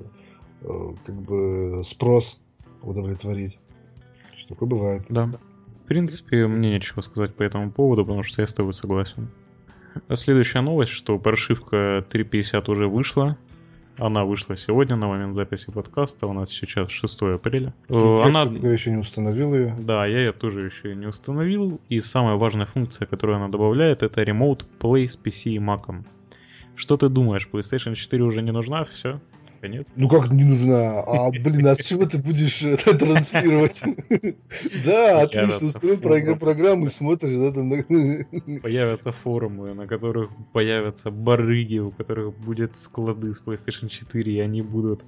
[0.62, 0.68] э,
[1.06, 2.40] как бы спрос
[2.82, 3.58] удовлетворить.
[4.38, 5.06] Что такое бывает.
[5.10, 5.26] Да.
[5.84, 9.30] В принципе, мне нечего сказать по этому поводу, потому что я с тобой согласен.
[10.14, 13.38] Следующая новость, что прошивка 3.50 уже вышла.
[13.98, 16.26] Она вышла сегодня на момент записи подкаста.
[16.28, 17.74] У нас сейчас 6 апреля.
[17.90, 18.44] Э, Она...
[18.44, 19.76] Я еще не установил ее.
[19.78, 21.82] Да, я ее тоже еще не установил.
[21.90, 26.04] И самая важная функция, которую она добавляет, это Remote Play с PC и Mac.
[26.80, 28.86] Что ты думаешь, PlayStation 4 уже не нужна?
[28.86, 29.20] Все?
[29.60, 29.96] Конец?
[29.98, 31.02] Ну как не нужна?
[31.02, 33.84] А, блин, а с чего ты будешь это транслировать?
[34.86, 37.70] Да, отлично, устроим программу и смотришь, да, там...
[38.62, 44.62] Появятся форумы, на которых появятся барыги, у которых будет склады с PlayStation 4, и они
[44.62, 45.04] будут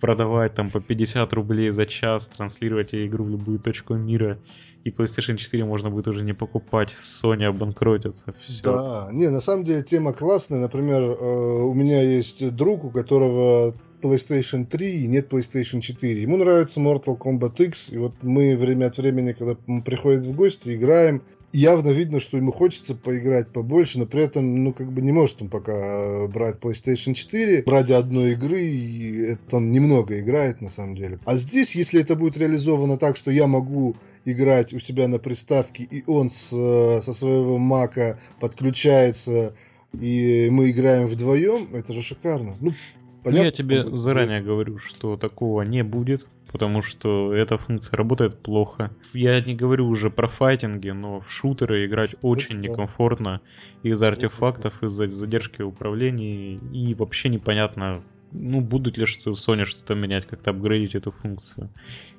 [0.00, 4.40] продавать там по 50 рублей за час, транслировать игру в любую точку мира,
[4.84, 8.62] и PlayStation 4 можно будет уже не покупать, Sony обанкротится, все.
[8.64, 13.74] Да, не, на самом деле тема классная, например, э, у меня есть друг, у которого
[14.02, 16.22] PlayStation 3 и нет PlayStation 4.
[16.22, 20.34] Ему нравится Mortal Kombat X, и вот мы время от времени, когда он приходит в
[20.34, 21.22] гости, играем,
[21.52, 25.42] явно видно, что ему хочется поиграть побольше, но при этом, ну, как бы не может
[25.42, 30.70] он пока э, брать PlayStation 4 ради одной игры, и это он немного играет, на
[30.70, 31.20] самом деле.
[31.24, 35.84] А здесь, если это будет реализовано так, что я могу играть у себя на приставке,
[35.84, 39.54] и он с, э, со своего мака подключается,
[39.92, 42.56] и мы играем вдвоем, это же шикарно.
[42.60, 42.72] Ну,
[43.22, 48.90] понятно, я тебе заранее говорю, что такого не будет потому что эта функция работает плохо.
[49.14, 53.40] Я не говорю уже про файтинги, но в шутеры играть очень некомфортно
[53.82, 60.26] из-за артефактов, из-за задержки управления и вообще непонятно, ну, будут ли что Sony что-то менять,
[60.26, 61.70] как-то апгрейдить эту функцию.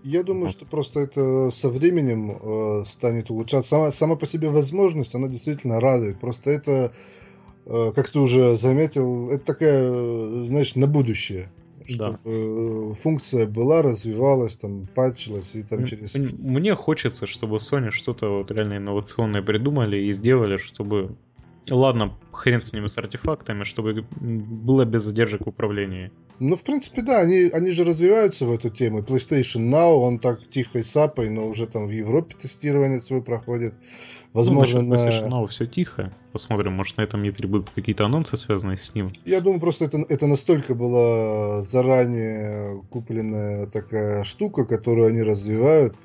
[0.04, 0.52] Я думаю, вот.
[0.52, 3.70] что просто это со временем э, станет улучшаться.
[3.70, 6.20] Сама, сама по себе возможность, она действительно радует.
[6.20, 6.94] Просто это,
[7.66, 11.50] э, как ты уже заметил, это такая, э, знаешь, на будущее
[11.86, 12.32] чтобы да.
[12.32, 16.16] Э, функция была, развивалась, там, патчилась и там через...
[16.16, 21.16] Мне хочется, чтобы Sony что-то вот реально инновационное придумали и сделали, чтобы...
[21.70, 26.12] Ладно, хрен с ними с артефактами, чтобы было без задержек в управлении.
[26.40, 29.00] Ну, в принципе, да, они, они же развиваются в эту тему.
[29.00, 33.76] PlayStation Now, он так тихой сапой, но уже там в Европе тестирование свое проходит.
[34.34, 36.12] Возможно, ну, насчет PlayStation Now все тихо.
[36.32, 39.10] Посмотрим, может, на этом E3 будут какие-то анонсы, связанные с ним.
[39.26, 45.96] Я думаю, просто это, это настолько была заранее купленная такая штука, которую они развивают.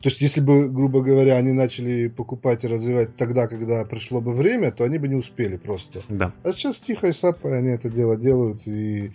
[0.00, 4.34] То есть, если бы, грубо говоря, они начали покупать и развивать тогда, когда пришло бы
[4.34, 6.02] время, то они бы не успели просто.
[6.08, 6.32] Да.
[6.42, 9.12] А сейчас тихо и сапой они это дело делают, и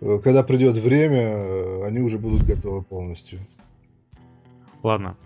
[0.00, 3.40] э, когда придет время, э, они уже будут готовы полностью.
[4.82, 5.16] Ладно,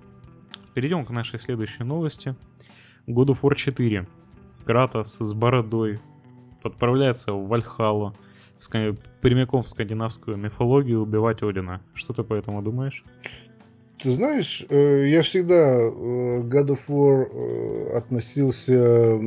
[0.75, 2.35] перейдем к нашей следующей новости.
[3.07, 4.07] God of War 4.
[4.65, 6.01] Кратос с бородой
[6.63, 8.15] отправляется в Вальхалу,
[9.21, 11.81] прямиком в скандинавскую мифологию убивать Одина.
[11.95, 13.05] Что ты по этому думаешь?
[14.03, 19.21] Ты знаешь, э, я всегда э, God of War э, относился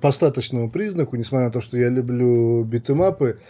[0.00, 3.40] по статочному признаку, несмотря на то, что я люблю битэмапы,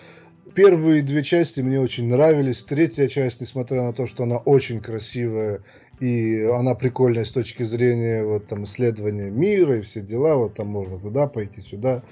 [0.55, 2.63] первые две части мне очень нравились.
[2.63, 5.63] Третья часть, несмотря на то, что она очень красивая
[5.99, 10.69] и она прикольная с точки зрения вот там исследования мира и все дела, вот там
[10.69, 12.03] можно туда пойти, сюда.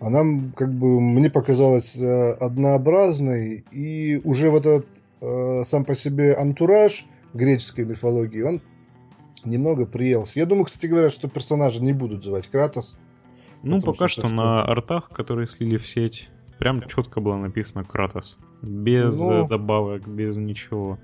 [0.00, 0.22] Она
[0.54, 4.86] как бы мне показалась однообразной и уже вот этот
[5.20, 8.60] э, сам по себе антураж греческой мифологии, он
[9.44, 10.38] немного приелся.
[10.38, 12.96] Я думаю, кстати говоря, что персонажи не будут звать Кратос.
[13.62, 16.28] Ну, пока что, что на артах, которые слили в сеть,
[16.58, 18.38] прям четко было написано Кратос.
[18.60, 20.98] Без ну, добавок, без ничего.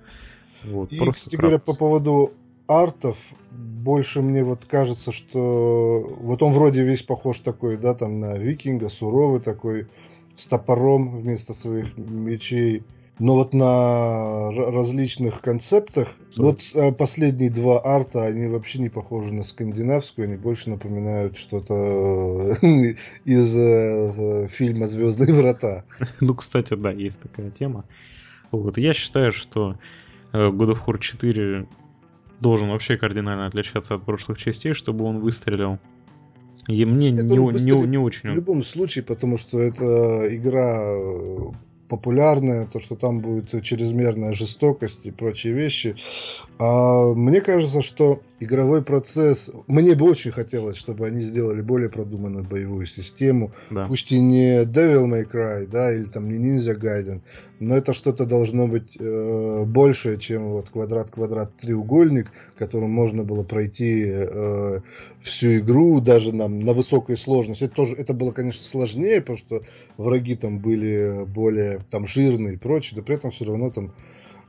[0.64, 1.40] Вот, и, кстати Кратос.
[1.40, 2.32] говоря, по поводу
[2.66, 3.16] артов,
[3.50, 8.88] больше мне вот кажется, что вот он вроде весь похож такой, да, там на викинга,
[8.88, 9.88] суровый такой,
[10.36, 12.84] с топором вместо своих мечей.
[13.18, 16.42] Но вот на различных концептах, Что?
[16.42, 21.74] вот э, последние два арта, они вообще не похожи на скандинавскую, они больше напоминают что-то
[23.24, 25.84] из э, фильма Звездные врата.
[26.20, 27.84] Ну, кстати, да, есть такая тема.
[28.52, 29.76] Вот, я считаю, что
[30.32, 31.66] э, God of War 4
[32.40, 35.78] должен вообще кардинально отличаться от прошлых частей, чтобы он выстрелил.
[36.68, 38.30] И мне не, не, не очень...
[38.30, 41.56] В любом случае, потому что это игра
[41.88, 45.96] популярное, то, что там будет чрезмерная жестокость и прочие вещи.
[46.58, 49.50] А мне кажется, что игровой процесс...
[49.68, 53.52] Мне бы очень хотелось, чтобы они сделали более продуманную боевую систему.
[53.70, 53.84] Да.
[53.84, 57.20] Пусть и не Devil May Cry, да, или там не Ninja Gaiden,
[57.60, 64.80] но это что-то должно быть э, большее, чем вот квадрат-квадрат-треугольник, которым можно было пройти э,
[65.20, 67.64] всю игру, даже на, на высокой сложности.
[67.64, 69.62] Это, тоже, это было, конечно, сложнее, потому что
[69.96, 73.92] враги там были более там жирные и прочее, но при этом все равно там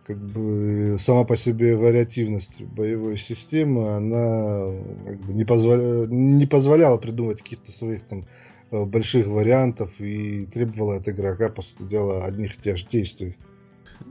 [0.09, 6.07] как бы сама по себе вариативность боевой системы, она как бы не, позволя...
[6.07, 8.25] не позволяла придумать каких-то своих там
[8.71, 13.37] э, больших вариантов и требовала от игрока, по сути дела, одних и тех же действий.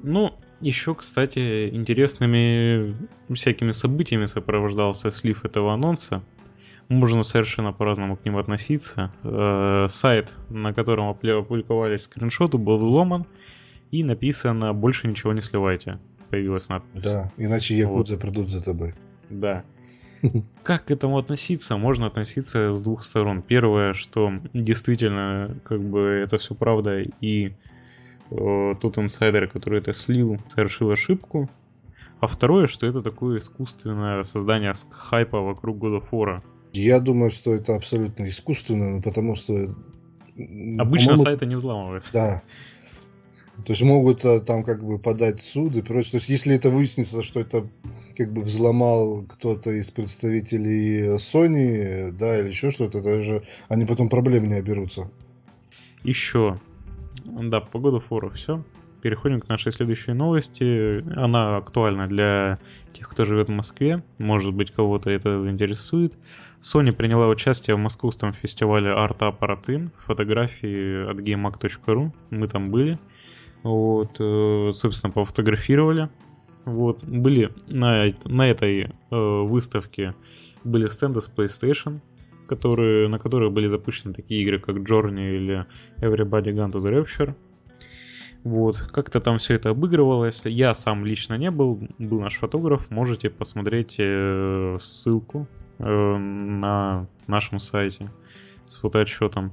[0.04, 2.94] Ну, еще, кстати, интересными
[3.34, 6.22] всякими событиями сопровождался слив этого анонса.
[6.88, 9.12] Можно совершенно по-разному к ним относиться.
[9.24, 13.26] Э, сайт, на котором опубликовались скриншоты, был взломан
[13.90, 15.98] и написано «Больше ничего не сливайте».
[16.30, 17.00] Появилась надпись.
[17.00, 18.22] Да, иначе якудзы вот.
[18.22, 18.94] придут за тобой.
[19.30, 19.64] Да.
[20.62, 21.76] Как к этому относиться?
[21.76, 23.42] Можно относиться с двух сторон.
[23.42, 27.52] Первое, что действительно, как бы это все правда, и
[28.30, 31.48] э, тот инсайдер, который это слил, совершил ошибку.
[32.20, 36.42] А второе, что это такое искусственное создание хайпа вокруг года фора.
[36.72, 39.74] Я думаю, что это абсолютно искусственно, потому что...
[40.78, 42.12] Обычно сайты не взламываются.
[42.12, 42.42] Да.
[43.64, 46.12] То есть могут а, там как бы подать суд и прочее.
[46.12, 47.68] То есть если это выяснится, что это
[48.16, 54.48] как бы взломал кто-то из представителей Sony, да, или еще что-то, даже они потом проблем
[54.48, 55.10] не оберутся.
[56.04, 56.60] Еще.
[57.26, 58.64] Да, погода фора, все.
[59.02, 61.04] Переходим к нашей следующей новости.
[61.16, 62.58] Она актуальна для
[62.92, 64.02] тех, кто живет в Москве.
[64.18, 66.14] Может быть, кого-то это заинтересует.
[66.60, 72.12] Sony приняла участие в московском фестивале Art Apparat фотографии от gamemag.ru.
[72.30, 72.98] Мы там были.
[73.68, 76.08] Вот, э, собственно, пофотографировали.
[76.64, 80.14] Вот, были на, на этой э, выставке
[80.64, 82.00] были стенды с PlayStation,
[82.46, 85.66] которые, на которых были запущены такие игры, как Journey или
[85.98, 87.34] Everybody Gone to the Rapture.
[88.42, 90.46] Вот, как-то там все это обыгрывалось.
[90.46, 92.90] Я сам лично не был, был наш фотограф.
[92.90, 95.46] Можете посмотреть э, ссылку
[95.78, 98.10] э, на нашем сайте
[98.64, 99.52] с фотоотчетом.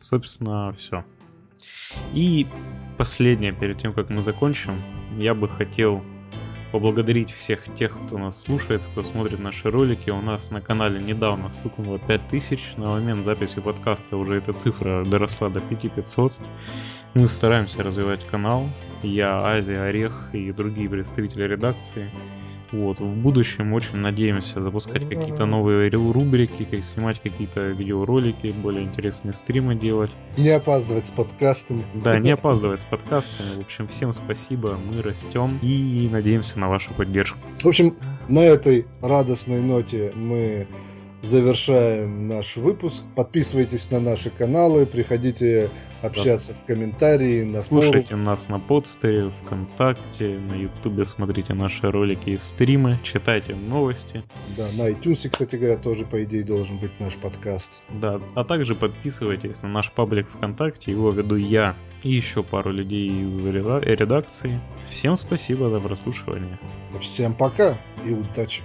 [0.00, 1.04] Собственно, все.
[2.12, 2.46] И
[2.98, 4.82] последнее, перед тем, как мы закончим,
[5.16, 6.02] я бы хотел
[6.72, 10.10] поблагодарить всех тех, кто нас слушает, кто смотрит наши ролики.
[10.10, 12.76] У нас на канале недавно стукнуло 5000.
[12.76, 16.32] На момент записи подкаста уже эта цифра доросла до 5500.
[17.14, 18.68] Мы стараемся развивать канал.
[19.02, 22.10] Я, Азия, Орех и другие представители редакции
[22.72, 29.74] вот, в будущем очень надеемся запускать какие-то новые рубрики, снимать какие-то видеоролики, более интересные стримы
[29.74, 30.10] делать.
[30.36, 31.84] Не опаздывать с подкастами.
[31.94, 33.56] Да, не опаздывать с подкастами.
[33.56, 37.38] В общем, всем спасибо, мы растем и надеемся на вашу поддержку.
[37.62, 37.96] В общем,
[38.28, 40.66] на этой радостной ноте мы
[41.22, 43.04] завершаем наш выпуск.
[43.14, 45.70] Подписывайтесь на наши каналы, приходите
[46.02, 48.22] общаться в комментарии, на Слушайте форум.
[48.22, 54.24] нас на подстере, ВКонтакте, на Ютубе смотрите наши ролики и стримы, читайте новости.
[54.56, 57.82] Да, на iTunes, кстати говоря, тоже, по идее, должен быть наш подкаст.
[57.90, 63.26] Да, а также подписывайтесь на наш паблик ВКонтакте, его веду я и еще пару людей
[63.26, 64.60] из редакции.
[64.88, 66.58] Всем спасибо за прослушивание.
[66.98, 68.62] Всем пока и удачи.